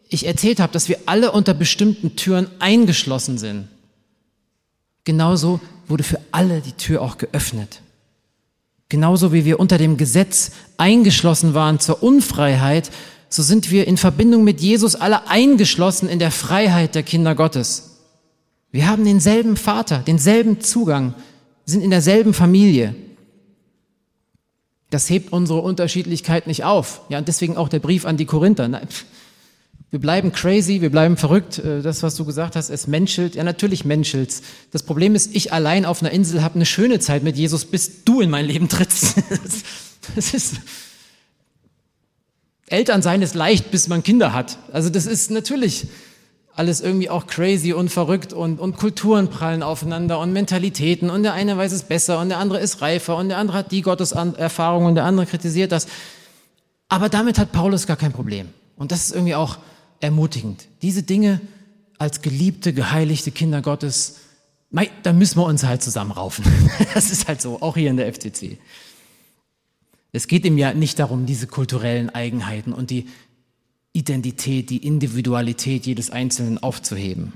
ich 0.09 0.27
erzählt 0.27 0.59
habe, 0.59 0.71
dass 0.71 0.89
wir 0.89 0.99
alle 1.07 1.31
unter 1.31 1.55
bestimmten 1.55 2.15
Türen 2.15 2.47
eingeschlossen 2.59 3.39
sind. 3.39 3.67
Genauso 5.05 5.59
wurde 5.87 6.03
für 6.03 6.19
alle 6.31 6.61
die 6.61 6.73
Tür 6.73 7.01
auch 7.01 7.17
geöffnet. 7.17 7.81
Genauso 8.89 9.33
wie 9.33 9.43
wir 9.43 9.59
unter 9.59 9.79
dem 9.79 9.97
Gesetz 9.97 10.51
eingeschlossen 10.77 11.55
waren 11.55 11.79
zur 11.79 12.03
Unfreiheit, 12.03 12.91
so 13.27 13.41
sind 13.41 13.71
wir 13.71 13.87
in 13.87 13.97
Verbindung 13.97 14.43
mit 14.43 14.61
Jesus 14.61 14.93
alle 14.93 15.27
eingeschlossen 15.27 16.07
in 16.07 16.19
der 16.19 16.29
Freiheit 16.29 16.93
der 16.93 17.01
Kinder 17.01 17.33
Gottes. 17.33 17.92
Wir 18.73 18.87
haben 18.87 19.05
denselben 19.05 19.55
Vater, 19.55 19.99
denselben 19.99 20.59
Zugang, 20.59 21.13
sind 21.63 21.83
in 21.83 21.91
derselben 21.91 22.33
Familie. 22.33 22.95
Das 24.89 25.11
hebt 25.11 25.31
unsere 25.31 25.61
Unterschiedlichkeit 25.61 26.47
nicht 26.47 26.63
auf. 26.63 27.01
Ja, 27.07 27.19
und 27.19 27.27
deswegen 27.27 27.55
auch 27.55 27.69
der 27.69 27.77
Brief 27.79 28.03
an 28.03 28.17
die 28.17 28.25
Korinther. 28.25 28.81
Wir 29.91 29.99
bleiben 29.99 30.31
crazy, 30.31 30.81
wir 30.81 30.89
bleiben 30.89 31.17
verrückt. 31.17 31.59
Äh, 31.59 31.83
das, 31.83 32.01
was 32.01 32.15
du 32.15 32.25
gesagt 32.25 32.55
hast, 32.55 32.71
es 32.71 32.87
menschelt. 32.87 33.35
Ja, 33.35 33.43
natürlich 33.43 33.85
menschelt's. 33.85 34.41
Das 34.71 34.81
Problem 34.81 35.13
ist, 35.13 35.35
ich 35.35 35.53
allein 35.53 35.85
auf 35.85 36.01
einer 36.01 36.09
Insel 36.11 36.41
habe 36.41 36.55
eine 36.55 36.65
schöne 36.65 36.99
Zeit 36.99 37.21
mit 37.21 37.37
Jesus, 37.37 37.65
bis 37.65 38.03
du 38.03 38.21
in 38.21 38.31
mein 38.31 38.45
Leben 38.45 38.67
trittst. 38.69 39.15
Das 40.15 40.33
ist, 40.33 40.55
Elternsein 42.67 43.21
ist 43.21 43.35
leicht, 43.35 43.71
bis 43.71 43.87
man 43.87 44.03
Kinder 44.03 44.33
hat. 44.33 44.57
Also 44.73 44.89
das 44.89 45.05
ist 45.05 45.31
natürlich 45.31 45.87
alles 46.55 46.81
irgendwie 46.81 47.09
auch 47.09 47.27
crazy 47.27 47.73
und 47.73 47.89
verrückt 47.89 48.31
und, 48.31 48.59
und 48.59 48.77
Kulturen 48.77 49.29
prallen 49.29 49.63
aufeinander 49.63 50.19
und 50.19 50.33
Mentalitäten 50.33 51.09
und 51.09 51.23
der 51.23 51.33
eine 51.33 51.57
weiß 51.57 51.71
es 51.71 51.83
besser 51.83 52.19
und 52.19 52.29
der 52.29 52.37
andere 52.37 52.59
ist 52.59 52.81
reifer 52.81 53.17
und 53.17 53.29
der 53.29 53.37
andere 53.37 53.57
hat 53.57 53.71
die 53.71 53.81
Gotteserfahrung 53.81 54.85
und 54.85 54.95
der 54.95 55.05
andere 55.05 55.25
kritisiert 55.25 55.71
das. 55.71 55.87
Aber 56.89 57.09
damit 57.09 57.39
hat 57.39 57.51
Paulus 57.51 57.87
gar 57.87 57.97
kein 57.97 58.13
Problem. 58.13 58.49
Und 58.75 58.91
das 58.91 59.05
ist 59.05 59.15
irgendwie 59.15 59.35
auch 59.35 59.57
ermutigend. 59.99 60.67
Diese 60.81 61.01
Dinge 61.01 61.41
als 61.97 62.21
geliebte, 62.21 62.73
geheiligte 62.73 63.31
Kinder 63.31 63.61
Gottes, 63.61 64.17
da 65.03 65.13
müssen 65.13 65.39
wir 65.39 65.45
uns 65.45 65.63
halt 65.63 65.81
zusammenraufen. 65.81 66.45
Das 66.93 67.09
ist 67.09 67.27
halt 67.27 67.41
so, 67.41 67.61
auch 67.61 67.75
hier 67.75 67.89
in 67.89 67.97
der 67.97 68.13
FCC. 68.13 68.57
Es 70.11 70.27
geht 70.27 70.45
ihm 70.45 70.59
ja 70.59 70.73
nicht 70.75 70.99
darum, 70.99 71.25
diese 71.25 71.47
kulturellen 71.47 72.11
Eigenheiten 72.11 72.73
und 72.73 72.91
die 72.91 73.07
Identität, 73.93 74.69
die 74.69 74.85
Individualität 74.85 75.85
jedes 75.85 76.09
Einzelnen 76.09 76.57
aufzuheben. 76.57 77.33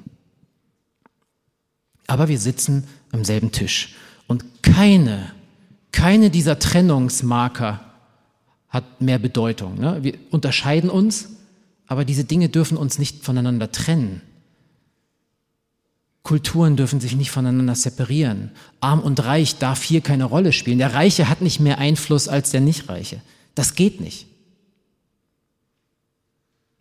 Aber 2.08 2.28
wir 2.28 2.40
sitzen 2.40 2.86
am 3.12 3.24
selben 3.24 3.52
Tisch 3.52 3.96
und 4.28 4.64
keine, 4.64 5.32
keine 5.92 6.30
dieser 6.30 6.58
Trennungsmarker 6.58 7.82
hat 8.70 9.02
mehr 9.02 9.20
Bedeutung. 9.20 9.80
Ne? 9.80 10.04
Wir 10.04 10.14
unterscheiden 10.32 10.90
uns, 10.90 11.30
aber 11.86 12.06
diese 12.06 12.26
Dinge 12.26 12.50
dürfen 12.50 12.78
uns 12.78 12.98
nicht 12.98 13.24
voneinander 13.24 13.72
trennen. 13.72 14.22
Kulturen 16.24 16.76
dürfen 16.76 17.00
sich 17.00 17.16
nicht 17.16 17.32
voneinander 17.32 17.76
separieren. 17.76 18.52
Arm 18.82 19.00
und 19.00 19.24
Reich 19.24 19.60
darf 19.60 19.84
hier 19.84 20.02
keine 20.02 20.26
Rolle 20.26 20.52
spielen. 20.52 20.78
Der 20.78 20.94
Reiche 20.94 21.30
hat 21.30 21.42
nicht 21.42 21.62
mehr 21.62 21.78
Einfluss 21.78 22.28
als 22.28 22.52
der 22.52 22.60
Nichtreiche. 22.60 23.22
Das 23.56 23.76
geht 23.76 24.02
nicht. 24.02 24.28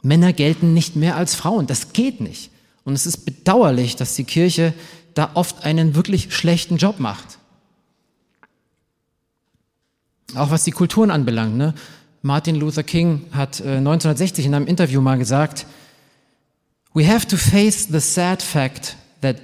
Männer 0.06 0.32
gelten 0.32 0.72
nicht 0.72 0.96
mehr 0.96 1.16
als 1.16 1.34
Frauen. 1.34 1.66
Das 1.66 1.92
geht 1.92 2.20
nicht. 2.20 2.50
Und 2.84 2.94
es 2.94 3.06
ist 3.06 3.24
bedauerlich, 3.24 3.96
dass 3.96 4.14
die 4.14 4.24
Kirche 4.24 4.72
da 5.14 5.30
oft 5.34 5.64
einen 5.64 5.94
wirklich 5.94 6.34
schlechten 6.34 6.76
Job 6.76 7.00
macht. 7.00 7.38
Auch 10.34 10.50
was 10.50 10.64
die 10.64 10.70
Kulturen 10.70 11.10
anbelangt. 11.10 11.56
Ne? 11.56 11.74
Martin 12.22 12.56
Luther 12.56 12.82
King 12.82 13.26
hat 13.32 13.60
äh, 13.60 13.78
1960 13.78 14.46
in 14.46 14.54
einem 14.54 14.66
Interview 14.66 15.00
mal 15.00 15.18
gesagt, 15.18 15.66
We 16.94 17.06
have 17.06 17.26
to 17.26 17.36
face 17.36 17.88
the 17.90 18.00
sad 18.00 18.42
fact 18.42 18.96
that 19.20 19.36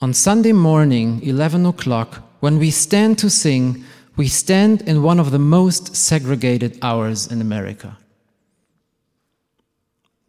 on 0.00 0.14
Sunday 0.14 0.52
morning, 0.52 1.20
11 1.22 1.66
o'clock, 1.66 2.22
when 2.40 2.58
we 2.58 2.70
stand 2.72 3.20
to 3.20 3.28
sing, 3.28 3.84
we 4.16 4.28
stand 4.28 4.82
in 4.82 5.02
one 5.02 5.20
of 5.20 5.30
the 5.30 5.38
most 5.38 5.94
segregated 5.94 6.82
hours 6.82 7.26
in 7.26 7.40
America. 7.40 7.98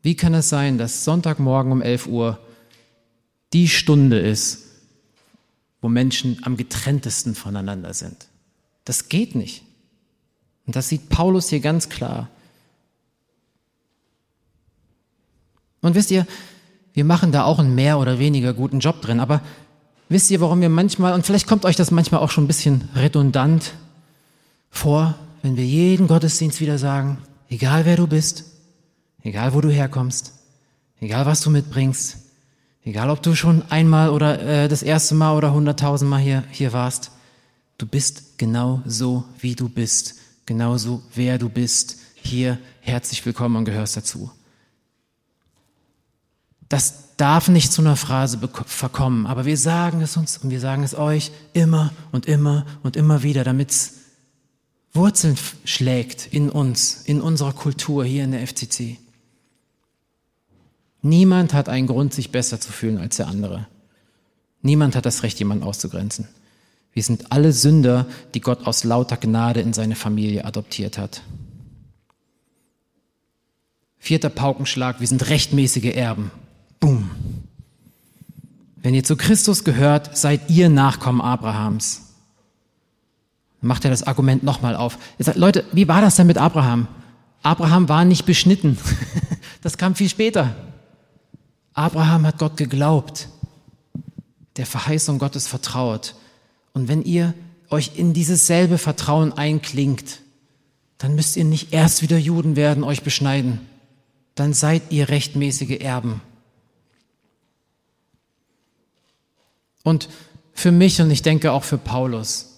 Wie 0.07 0.15
kann 0.15 0.33
es 0.33 0.47
sein, 0.47 0.77
dass 0.77 1.03
Sonntagmorgen 1.03 1.69
um 1.69 1.81
11 1.81 2.07
Uhr 2.07 2.39
die 3.51 3.67
Stunde 3.67 4.17
ist, 4.17 4.63
wo 5.81 5.89
Menschen 5.89 6.39
am 6.43 6.55
getrenntesten 6.55 7.35
voneinander 7.35 7.93
sind? 7.93 8.27
Das 8.85 9.09
geht 9.09 9.35
nicht. 9.35 9.63
Und 10.65 10.77
das 10.77 10.87
sieht 10.87 11.09
Paulus 11.09 11.49
hier 11.49 11.59
ganz 11.59 11.89
klar. 11.89 12.29
Und 15.81 15.93
wisst 15.93 16.11
ihr, 16.11 16.25
wir 16.93 17.03
machen 17.03 17.33
da 17.33 17.43
auch 17.43 17.59
einen 17.59 17.75
mehr 17.75 17.99
oder 17.99 18.17
weniger 18.17 18.53
guten 18.53 18.79
Job 18.79 19.01
drin. 19.01 19.19
Aber 19.19 19.41
wisst 20.07 20.31
ihr, 20.31 20.39
warum 20.39 20.61
wir 20.61 20.69
manchmal, 20.69 21.15
und 21.15 21.25
vielleicht 21.25 21.47
kommt 21.47 21.65
euch 21.65 21.75
das 21.75 21.91
manchmal 21.91 22.21
auch 22.21 22.31
schon 22.31 22.45
ein 22.45 22.47
bisschen 22.47 22.87
redundant 22.95 23.73
vor, 24.69 25.15
wenn 25.41 25.57
wir 25.57 25.65
jeden 25.65 26.07
Gottesdienst 26.07 26.61
wieder 26.61 26.77
sagen, 26.77 27.17
egal 27.49 27.83
wer 27.83 27.97
du 27.97 28.07
bist, 28.07 28.45
egal 29.23 29.53
wo 29.53 29.61
du 29.61 29.69
herkommst, 29.69 30.33
egal 30.99 31.25
was 31.25 31.41
du 31.41 31.49
mitbringst, 31.49 32.17
egal 32.83 33.09
ob 33.09 33.21
du 33.21 33.35
schon 33.35 33.63
einmal 33.69 34.09
oder 34.09 34.41
äh, 34.41 34.67
das 34.67 34.83
erste 34.83 35.15
Mal 35.15 35.35
oder 35.35 35.53
hunderttausendmal 35.53 36.21
hier, 36.21 36.43
hier 36.51 36.73
warst, 36.73 37.11
du 37.77 37.85
bist 37.85 38.37
genau 38.37 38.81
so, 38.85 39.23
wie 39.39 39.55
du 39.55 39.69
bist, 39.69 40.15
genauso 40.45 41.03
wer 41.13 41.37
du 41.37 41.49
bist, 41.49 41.97
hier 42.15 42.57
herzlich 42.81 43.25
willkommen 43.25 43.55
und 43.55 43.65
gehörst 43.65 43.97
dazu. 43.97 44.31
Das 46.69 47.15
darf 47.17 47.47
nicht 47.47 47.71
zu 47.71 47.81
einer 47.81 47.95
Phrase 47.95 48.39
verkommen, 48.65 49.25
aber 49.25 49.45
wir 49.45 49.57
sagen 49.57 50.01
es 50.01 50.17
uns 50.17 50.37
und 50.37 50.49
wir 50.49 50.59
sagen 50.59 50.83
es 50.83 50.95
euch 50.95 51.31
immer 51.53 51.91
und 52.11 52.25
immer 52.25 52.65
und 52.83 52.95
immer 52.95 53.23
wieder, 53.23 53.43
damit 53.43 53.71
es 53.71 53.93
Wurzeln 54.93 55.37
schlägt 55.63 56.27
in 56.27 56.49
uns, 56.49 57.03
in 57.05 57.21
unserer 57.21 57.53
Kultur 57.53 58.03
hier 58.03 58.23
in 58.23 58.31
der 58.31 58.45
FCC. 58.45 58.97
Niemand 61.01 61.53
hat 61.53 61.69
einen 61.69 61.87
Grund, 61.87 62.13
sich 62.13 62.31
besser 62.31 62.59
zu 62.59 62.71
fühlen 62.71 62.97
als 62.97 63.17
der 63.17 63.27
andere. 63.27 63.67
Niemand 64.61 64.95
hat 64.95 65.05
das 65.05 65.23
Recht, 65.23 65.39
jemanden 65.39 65.63
auszugrenzen. 65.63 66.27
Wir 66.91 67.03
sind 67.03 67.31
alle 67.31 67.53
Sünder, 67.53 68.07
die 68.33 68.41
Gott 68.41 68.65
aus 68.65 68.83
lauter 68.83 69.17
Gnade 69.17 69.61
in 69.61 69.73
seine 69.73 69.95
Familie 69.95 70.45
adoptiert 70.45 70.97
hat. 70.97 71.21
Vierter 73.99 74.29
Paukenschlag, 74.29 74.99
wir 74.99 75.07
sind 75.07 75.29
rechtmäßige 75.29 75.95
Erben. 75.95 76.31
Boom. 76.79 77.09
Wenn 78.77 78.93
ihr 78.93 79.03
zu 79.03 79.15
Christus 79.15 79.63
gehört, 79.63 80.17
seid 80.17 80.49
ihr 80.49 80.69
Nachkommen 80.69 81.21
Abrahams. 81.21 82.13
Macht 83.61 83.85
er 83.85 83.91
das 83.91 84.03
Argument 84.03 84.43
nochmal 84.43 84.75
auf. 84.75 84.97
Er 85.17 85.25
sagt, 85.25 85.37
Leute, 85.37 85.65
wie 85.73 85.87
war 85.87 86.01
das 86.01 86.15
denn 86.15 86.27
mit 86.27 86.37
Abraham? 86.37 86.87
Abraham 87.43 87.89
war 87.89 88.05
nicht 88.05 88.25
beschnitten. 88.25 88.77
Das 89.63 89.77
kam 89.77 89.95
viel 89.95 90.07
später. 90.07 90.55
Abraham 91.77 92.25
hat 92.25 92.39
Gott 92.39 92.57
geglaubt, 92.57 93.29
der 94.55 94.65
Verheißung 94.65 95.19
Gottes 95.19 95.45
vertraut. 95.45 96.15
Und 96.73 96.87
wenn 96.87 97.03
ihr 97.03 97.35
euch 97.69 97.91
in 97.95 98.13
dieses 98.13 98.47
selbe 98.47 98.79
Vertrauen 98.79 99.31
einklingt, 99.31 100.21
dann 100.97 101.13
müsst 101.13 101.37
ihr 101.37 101.45
nicht 101.45 101.73
erst 101.73 102.01
wieder 102.01 102.17
Juden 102.17 102.55
werden, 102.55 102.83
euch 102.83 103.03
beschneiden. 103.03 103.59
Dann 104.33 104.53
seid 104.53 104.91
ihr 104.91 105.09
rechtmäßige 105.09 105.79
Erben. 105.79 106.21
Und 109.83 110.09
für 110.53 110.71
mich 110.71 110.99
und 110.99 111.11
ich 111.11 111.21
denke 111.21 111.51
auch 111.51 111.63
für 111.63 111.77
Paulus 111.77 112.55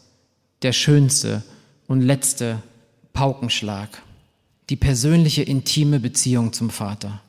der 0.62 0.72
schönste 0.72 1.44
und 1.88 2.00
letzte 2.00 2.64
Paukenschlag, 3.12 3.90
die 4.70 4.78
persönliche 4.78 5.44
intime 5.44 6.00
Beziehung 6.00 6.54
zum 6.54 6.70
Vater. 6.70 7.22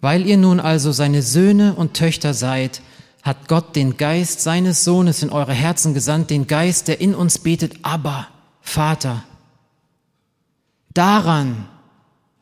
Weil 0.00 0.26
ihr 0.26 0.36
nun 0.36 0.60
also 0.60 0.92
seine 0.92 1.22
Söhne 1.22 1.74
und 1.74 1.94
Töchter 1.94 2.34
seid, 2.34 2.82
hat 3.22 3.48
Gott 3.48 3.74
den 3.74 3.96
Geist 3.96 4.40
seines 4.40 4.84
Sohnes 4.84 5.22
in 5.22 5.30
eure 5.30 5.52
Herzen 5.52 5.94
gesandt, 5.94 6.30
den 6.30 6.46
Geist, 6.46 6.86
der 6.86 7.00
in 7.00 7.14
uns 7.14 7.38
betet, 7.38 7.80
aber 7.82 8.28
Vater. 8.60 9.24
Daran, 10.94 11.68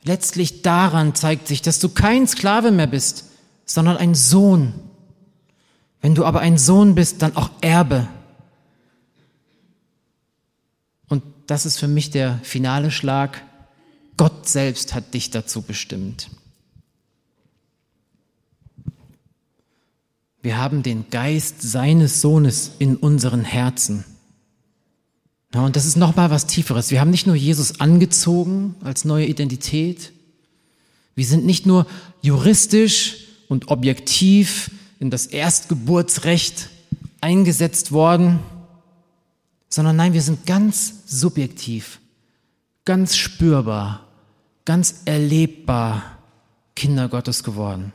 letztlich 0.03 0.63
daran 0.63 1.15
zeigt 1.15 1.49
sich, 1.49 1.63
dass 1.63 1.79
du 1.79 1.89
kein 1.89 2.27
Sklave 2.27 2.71
mehr 2.71 2.87
bist, 2.87 3.31
sondern 3.65 3.97
ein 3.97 4.15
Sohn. 4.15 4.75
Wenn 6.01 6.15
du 6.15 6.25
aber 6.25 6.41
ein 6.41 6.59
Sohn 6.59 6.95
bist, 6.95 7.23
dann 7.23 7.35
auch 7.35 7.51
Erbe. 7.63 8.07
Und 11.09 11.23
das 11.47 11.65
ist 11.65 11.79
für 11.79 11.89
mich 11.89 12.11
der 12.11 12.41
finale 12.43 12.91
Schlag. 12.91 13.43
Gott 14.19 14.49
selbst 14.49 14.95
hat 14.95 15.15
dich 15.15 15.31
dazu 15.31 15.63
bestimmt. 15.63 16.29
Wir 20.45 20.59
haben 20.59 20.83
den 20.83 21.09
Geist 21.09 21.63
seines 21.63 22.21
Sohnes 22.21 22.73
in 22.79 22.97
unseren 22.97 23.45
Herzen. 23.45 24.05
Ja, 25.55 25.63
und 25.63 25.75
das 25.75 25.87
ist 25.87 25.97
nochmal 25.97 26.31
was 26.31 26.47
Tieferes. 26.47 26.91
Wir 26.91 27.01
haben 27.01 27.11
nicht 27.11 27.27
nur 27.27 27.35
Jesus 27.35 27.81
angezogen 27.81 28.75
als 28.85 29.07
neue 29.07 29.25
Identität. 29.25 30.13
Wir 31.15 31.25
sind 31.25 31.47
nicht 31.47 31.65
nur 31.65 31.87
juristisch 32.21 33.25
und 33.49 33.69
objektiv 33.69 34.71
in 35.01 35.09
das 35.09 35.25
Erstgeburtsrecht 35.25 36.69
eingesetzt 37.23 37.91
worden, 37.91 38.39
sondern 39.71 39.97
nein, 39.97 40.13
wir 40.13 40.21
sind 40.21 40.45
ganz 40.45 41.05
subjektiv, 41.07 42.01
ganz 42.85 43.17
spürbar, 43.17 44.07
ganz 44.67 44.97
erlebbar 45.07 46.19
Kinder 46.77 47.09
Gottes 47.09 47.45
geworden. 47.45 47.95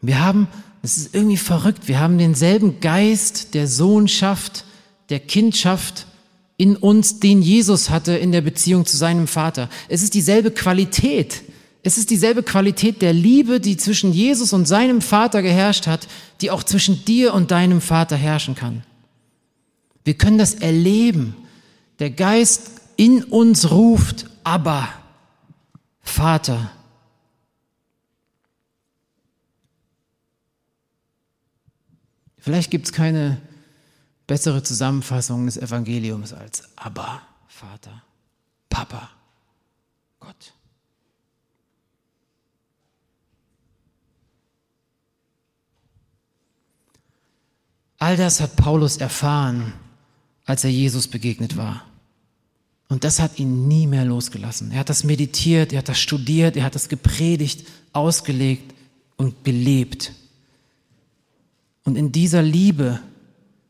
Wir 0.00 0.24
haben, 0.24 0.48
es 0.82 0.96
ist 0.96 1.14
irgendwie 1.14 1.36
verrückt, 1.36 1.86
wir 1.86 2.00
haben 2.00 2.18
denselben 2.18 2.80
Geist 2.80 3.54
der 3.54 3.68
Sohnschaft, 3.68 4.64
der 5.10 5.20
Kindschaft 5.20 6.06
in 6.56 6.76
uns, 6.76 7.20
den 7.20 7.40
Jesus 7.40 7.90
hatte 7.90 8.12
in 8.16 8.32
der 8.32 8.40
Beziehung 8.40 8.84
zu 8.84 8.96
seinem 8.96 9.28
Vater. 9.28 9.68
Es 9.88 10.02
ist 10.02 10.14
dieselbe 10.14 10.50
Qualität. 10.50 11.42
Es 11.84 11.98
ist 11.98 12.10
dieselbe 12.10 12.42
Qualität 12.42 13.02
der 13.02 13.12
Liebe, 13.12 13.58
die 13.58 13.76
zwischen 13.76 14.12
Jesus 14.12 14.52
und 14.52 14.66
seinem 14.66 15.00
Vater 15.00 15.42
geherrscht 15.42 15.86
hat, 15.86 16.06
die 16.40 16.50
auch 16.50 16.62
zwischen 16.62 17.04
dir 17.04 17.34
und 17.34 17.50
deinem 17.50 17.80
Vater 17.80 18.16
herrschen 18.16 18.54
kann. 18.54 18.82
Wir 20.04 20.14
können 20.14 20.38
das 20.38 20.54
erleben. 20.54 21.36
Der 21.98 22.10
Geist 22.10 22.70
in 22.96 23.24
uns 23.24 23.70
ruft, 23.70 24.26
aber 24.44 24.88
Vater. 26.02 26.70
Vielleicht 32.42 32.72
gibt 32.72 32.86
es 32.86 32.92
keine 32.92 33.40
bessere 34.26 34.64
Zusammenfassung 34.64 35.46
des 35.46 35.56
Evangeliums 35.56 36.32
als 36.32 36.64
Abba, 36.74 37.22
Vater, 37.46 38.02
Papa, 38.68 39.10
Gott. 40.18 40.52
All 47.98 48.16
das 48.16 48.40
hat 48.40 48.56
Paulus 48.56 48.96
erfahren, 48.96 49.74
als 50.44 50.64
er 50.64 50.70
Jesus 50.70 51.06
begegnet 51.06 51.56
war. 51.56 51.86
Und 52.88 53.04
das 53.04 53.20
hat 53.20 53.38
ihn 53.38 53.68
nie 53.68 53.86
mehr 53.86 54.04
losgelassen. 54.04 54.72
Er 54.72 54.80
hat 54.80 54.88
das 54.88 55.04
meditiert, 55.04 55.72
er 55.72 55.78
hat 55.78 55.88
das 55.88 56.00
studiert, 56.00 56.56
er 56.56 56.64
hat 56.64 56.74
das 56.74 56.88
gepredigt, 56.88 57.68
ausgelegt 57.92 58.74
und 59.16 59.44
gelebt. 59.44 60.12
Und 61.84 61.96
in 61.96 62.12
dieser 62.12 62.42
Liebe, 62.42 63.00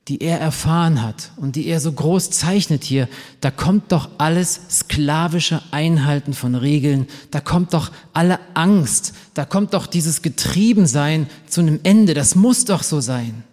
die 0.09 0.21
er 0.21 0.41
erfahren 0.41 1.03
hat 1.03 1.31
und 1.37 1.57
die 1.57 1.67
er 1.67 1.81
so 1.81 1.93
groß 1.93 2.31
zeichnet 2.31 2.85
hier, 2.85 3.09
da 3.41 3.51
kommt 3.51 3.93
doch 3.93 4.11
alles 4.19 4.61
sklavische 4.69 5.63
Einhalten 5.71 6.35
von 6.35 6.55
Regeln, 6.55 7.07
da 7.31 7.41
kommt 7.41 7.73
doch 7.73 7.91
alle 8.13 8.39
Angst, 8.55 9.15
da 9.35 9.45
kommt 9.45 9.75
doch 9.75 9.87
dieses 9.87 10.23
Getriebensein 10.23 11.29
zu 11.47 11.61
einem 11.61 11.81
Ende, 11.85 12.15
das 12.15 12.35
muss 12.35 12.65
doch 12.65 12.83
so 12.83 13.01
sein. 13.01 13.45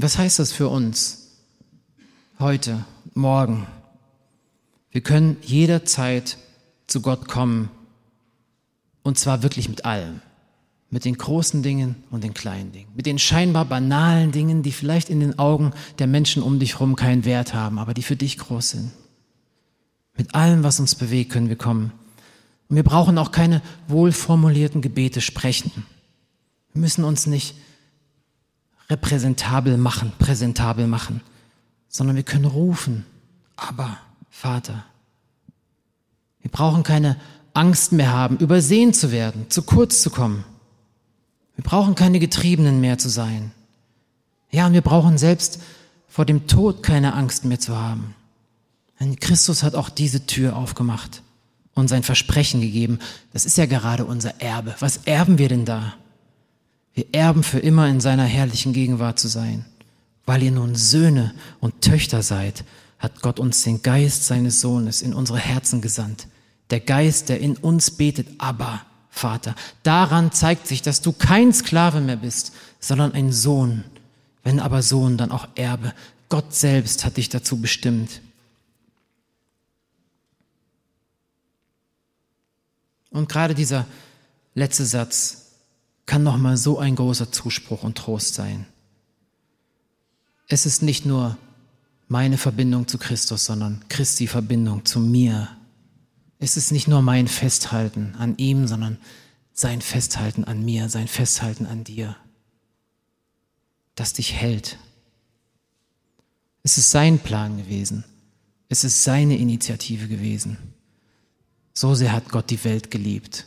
Was 0.00 0.16
heißt 0.16 0.38
das 0.38 0.52
für 0.52 0.68
uns 0.68 1.32
heute, 2.38 2.84
morgen? 3.14 3.66
Wir 4.92 5.00
können 5.00 5.36
jederzeit 5.42 6.38
zu 6.88 7.00
Gott 7.00 7.28
kommen. 7.28 7.70
Und 9.04 9.18
zwar 9.18 9.44
wirklich 9.44 9.68
mit 9.68 9.84
allem. 9.84 10.20
Mit 10.90 11.04
den 11.04 11.16
großen 11.16 11.62
Dingen 11.62 12.02
und 12.10 12.24
den 12.24 12.34
kleinen 12.34 12.72
Dingen. 12.72 12.88
Mit 12.96 13.06
den 13.06 13.18
scheinbar 13.18 13.66
banalen 13.66 14.32
Dingen, 14.32 14.62
die 14.62 14.72
vielleicht 14.72 15.10
in 15.10 15.20
den 15.20 15.38
Augen 15.38 15.72
der 15.98 16.06
Menschen 16.06 16.42
um 16.42 16.58
dich 16.58 16.74
herum 16.74 16.96
keinen 16.96 17.24
Wert 17.24 17.54
haben, 17.54 17.78
aber 17.78 17.94
die 17.94 18.02
für 18.02 18.16
dich 18.16 18.38
groß 18.38 18.70
sind. 18.70 18.90
Mit 20.16 20.34
allem, 20.34 20.64
was 20.64 20.80
uns 20.80 20.94
bewegt, 20.94 21.30
können 21.30 21.50
wir 21.50 21.56
kommen. 21.56 21.92
Und 22.68 22.76
wir 22.76 22.82
brauchen 22.82 23.18
auch 23.18 23.32
keine 23.32 23.62
wohlformulierten 23.86 24.80
Gebete 24.80 25.20
sprechen. 25.20 25.86
Wir 26.72 26.80
müssen 26.80 27.04
uns 27.04 27.26
nicht 27.26 27.54
repräsentabel 28.90 29.76
machen, 29.76 30.12
präsentabel 30.18 30.86
machen, 30.86 31.20
sondern 31.88 32.16
wir 32.16 32.22
können 32.22 32.46
rufen, 32.46 33.04
aber 33.56 33.98
Vater, 34.30 34.84
wir 36.42 36.50
brauchen 36.50 36.82
keine 36.82 37.16
Angst 37.54 37.92
mehr 37.92 38.12
haben, 38.12 38.38
übersehen 38.38 38.94
zu 38.94 39.10
werden, 39.10 39.46
zu 39.50 39.62
kurz 39.62 40.02
zu 40.02 40.10
kommen. 40.10 40.44
Wir 41.56 41.64
brauchen 41.64 41.94
keine 41.94 42.20
Getriebenen 42.20 42.80
mehr 42.80 42.98
zu 42.98 43.08
sein. 43.08 43.50
Ja, 44.50 44.66
und 44.66 44.72
wir 44.72 44.80
brauchen 44.80 45.18
selbst 45.18 45.60
vor 46.08 46.24
dem 46.24 46.46
Tod 46.46 46.82
keine 46.82 47.14
Angst 47.14 47.44
mehr 47.44 47.58
zu 47.58 47.76
haben. 47.76 48.14
Denn 49.00 49.16
Christus 49.16 49.62
hat 49.62 49.74
auch 49.74 49.88
diese 49.88 50.26
Tür 50.26 50.56
aufgemacht 50.56 51.22
und 51.74 51.88
sein 51.88 52.02
Versprechen 52.02 52.60
gegeben. 52.60 52.98
Das 53.32 53.44
ist 53.44 53.56
ja 53.58 53.66
gerade 53.66 54.04
unser 54.04 54.40
Erbe. 54.40 54.74
Was 54.80 54.98
erben 55.04 55.38
wir 55.38 55.48
denn 55.48 55.64
da? 55.64 55.94
Wir 56.94 57.06
erben 57.12 57.42
für 57.42 57.60
immer 57.60 57.88
in 57.88 58.00
seiner 58.00 58.24
herrlichen 58.24 58.72
Gegenwart 58.72 59.18
zu 59.18 59.28
sein. 59.28 59.64
Weil 60.26 60.42
ihr 60.42 60.50
nun 60.50 60.74
Söhne 60.74 61.32
und 61.60 61.80
Töchter 61.80 62.22
seid, 62.22 62.64
hat 62.98 63.22
Gott 63.22 63.38
uns 63.38 63.62
den 63.62 63.82
Geist 63.82 64.24
seines 64.24 64.60
Sohnes 64.60 65.02
in 65.02 65.14
unsere 65.14 65.38
Herzen 65.38 65.80
gesandt. 65.80 66.26
Der 66.70 66.80
Geist, 66.80 67.28
der 67.28 67.40
in 67.40 67.56
uns 67.56 67.92
betet, 67.92 68.28
aber 68.38 68.82
Vater. 69.10 69.54
Daran 69.82 70.32
zeigt 70.32 70.66
sich, 70.66 70.82
dass 70.82 71.00
du 71.00 71.12
kein 71.12 71.52
Sklave 71.52 72.00
mehr 72.00 72.16
bist, 72.16 72.52
sondern 72.80 73.12
ein 73.12 73.32
Sohn. 73.32 73.84
Wenn 74.44 74.60
aber 74.60 74.82
Sohn, 74.82 75.16
dann 75.16 75.32
auch 75.32 75.48
Erbe. 75.54 75.92
Gott 76.28 76.54
selbst 76.54 77.04
hat 77.04 77.16
dich 77.16 77.28
dazu 77.28 77.60
bestimmt. 77.60 78.20
Und 83.10 83.28
gerade 83.28 83.54
dieser 83.54 83.86
letzte 84.54 84.84
Satz 84.84 85.46
kann 86.06 86.22
noch 86.22 86.36
mal 86.36 86.56
so 86.56 86.78
ein 86.78 86.94
großer 86.94 87.32
Zuspruch 87.32 87.82
und 87.82 87.98
Trost 87.98 88.34
sein. 88.34 88.66
Es 90.46 90.66
ist 90.66 90.82
nicht 90.82 91.04
nur 91.04 91.36
meine 92.08 92.38
Verbindung 92.38 92.88
zu 92.88 92.98
Christus, 92.98 93.44
sondern 93.44 93.84
Christi 93.88 94.26
Verbindung 94.26 94.84
zu 94.84 94.98
mir. 94.98 95.48
Es 96.38 96.56
ist 96.56 96.72
nicht 96.72 96.88
nur 96.88 97.02
mein 97.02 97.28
Festhalten 97.28 98.14
an 98.18 98.36
ihm, 98.38 98.66
sondern 98.66 98.98
sein 99.52 99.82
Festhalten 99.82 100.44
an 100.44 100.64
mir, 100.64 100.88
sein 100.88 101.08
Festhalten 101.08 101.66
an 101.66 101.84
dir, 101.84 102.16
das 103.94 104.14
dich 104.14 104.32
hält. 104.32 104.78
Es 106.62 106.78
ist 106.78 106.90
sein 106.90 107.18
Plan 107.18 107.58
gewesen. 107.58 108.04
Es 108.68 108.84
ist 108.84 109.04
seine 109.04 109.36
Initiative 109.36 110.08
gewesen. 110.08 110.58
So 111.74 111.94
sehr 111.94 112.12
hat 112.12 112.28
Gott 112.28 112.50
die 112.50 112.62
Welt 112.64 112.90
geliebt, 112.90 113.46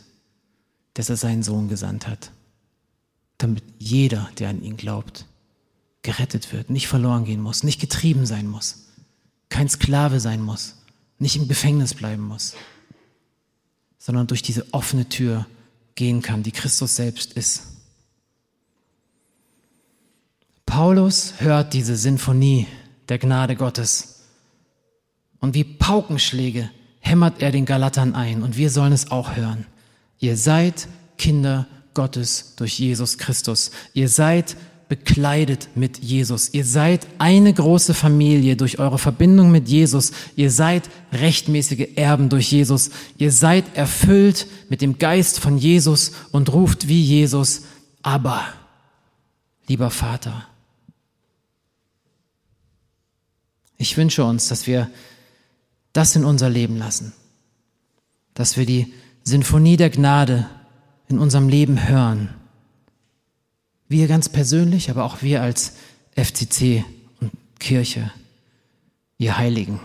dass 0.93 1.09
er 1.09 1.17
seinen 1.17 1.43
Sohn 1.43 1.67
gesandt 1.67 2.07
hat, 2.07 2.31
damit 3.37 3.63
jeder, 3.77 4.29
der 4.39 4.49
an 4.49 4.61
ihn 4.61 4.77
glaubt, 4.77 5.25
gerettet 6.01 6.51
wird, 6.51 6.69
nicht 6.69 6.87
verloren 6.87 7.25
gehen 7.25 7.41
muss, 7.41 7.63
nicht 7.63 7.79
getrieben 7.79 8.25
sein 8.25 8.47
muss, 8.47 8.87
kein 9.49 9.69
Sklave 9.69 10.19
sein 10.19 10.41
muss, 10.41 10.75
nicht 11.19 11.35
im 11.35 11.47
Gefängnis 11.47 11.93
bleiben 11.93 12.23
muss, 12.23 12.55
sondern 13.99 14.27
durch 14.27 14.41
diese 14.41 14.73
offene 14.73 15.07
Tür 15.09 15.45
gehen 15.95 16.21
kann, 16.21 16.43
die 16.43 16.51
Christus 16.51 16.95
selbst 16.95 17.33
ist. 17.33 17.63
Paulus 20.65 21.33
hört 21.39 21.73
diese 21.73 21.95
Sinfonie 21.95 22.65
der 23.09 23.19
Gnade 23.19 23.55
Gottes 23.55 24.21
und 25.39 25.53
wie 25.53 25.63
Paukenschläge 25.63 26.71
hämmert 26.99 27.41
er 27.41 27.51
den 27.51 27.65
Galatern 27.65 28.15
ein 28.15 28.41
und 28.41 28.57
wir 28.57 28.69
sollen 28.69 28.93
es 28.93 29.11
auch 29.11 29.35
hören. 29.35 29.65
Ihr 30.19 30.37
seid 30.37 30.87
Kinder 31.17 31.67
Gottes 31.93 32.55
durch 32.55 32.79
Jesus 32.79 33.17
Christus. 33.17 33.71
Ihr 33.93 34.07
seid 34.07 34.55
bekleidet 34.91 35.69
mit 35.73 35.99
Jesus. 35.99 36.53
Ihr 36.53 36.65
seid 36.65 37.07
eine 37.17 37.53
große 37.53 37.93
Familie 37.93 38.57
durch 38.57 38.77
eure 38.77 38.97
Verbindung 38.97 39.49
mit 39.49 39.69
Jesus. 39.69 40.11
Ihr 40.35 40.51
seid 40.51 40.89
rechtmäßige 41.13 41.95
Erben 41.95 42.27
durch 42.27 42.51
Jesus. 42.51 42.89
Ihr 43.17 43.31
seid 43.31 43.77
erfüllt 43.77 44.47
mit 44.67 44.81
dem 44.81 44.97
Geist 44.97 45.39
von 45.39 45.57
Jesus 45.57 46.11
und 46.33 46.51
ruft 46.51 46.89
wie 46.89 47.01
Jesus, 47.01 47.61
aber, 48.01 48.43
lieber 49.65 49.91
Vater. 49.91 50.45
Ich 53.77 53.95
wünsche 53.95 54.25
uns, 54.25 54.49
dass 54.49 54.67
wir 54.67 54.91
das 55.93 56.17
in 56.17 56.25
unser 56.25 56.49
Leben 56.49 56.75
lassen, 56.75 57.13
dass 58.33 58.57
wir 58.57 58.65
die 58.65 58.91
Sinfonie 59.23 59.77
der 59.77 59.89
Gnade 59.89 60.49
in 61.07 61.17
unserem 61.17 61.47
Leben 61.47 61.87
hören 61.87 62.40
wir 63.91 64.07
ganz 64.07 64.29
persönlich, 64.29 64.89
aber 64.89 65.03
auch 65.03 65.21
wir 65.21 65.41
als 65.41 65.73
FCC 66.15 66.85
und 67.19 67.29
Kirche, 67.59 68.09
ihr 69.17 69.37
Heiligen 69.37 69.81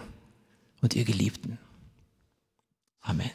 und 0.81 0.95
ihr 0.95 1.03
Geliebten. 1.03 1.59
Amen. 3.01 3.33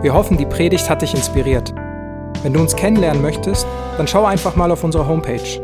Wir 0.00 0.14
hoffen, 0.14 0.38
die 0.38 0.46
Predigt 0.46 0.88
hat 0.88 1.02
dich 1.02 1.12
inspiriert. 1.12 1.74
Wenn 2.42 2.54
du 2.54 2.60
uns 2.60 2.74
kennenlernen 2.74 3.20
möchtest, 3.20 3.66
dann 3.98 4.08
schau 4.08 4.24
einfach 4.24 4.56
mal 4.56 4.70
auf 4.70 4.82
unsere 4.82 5.06
Homepage 5.06 5.63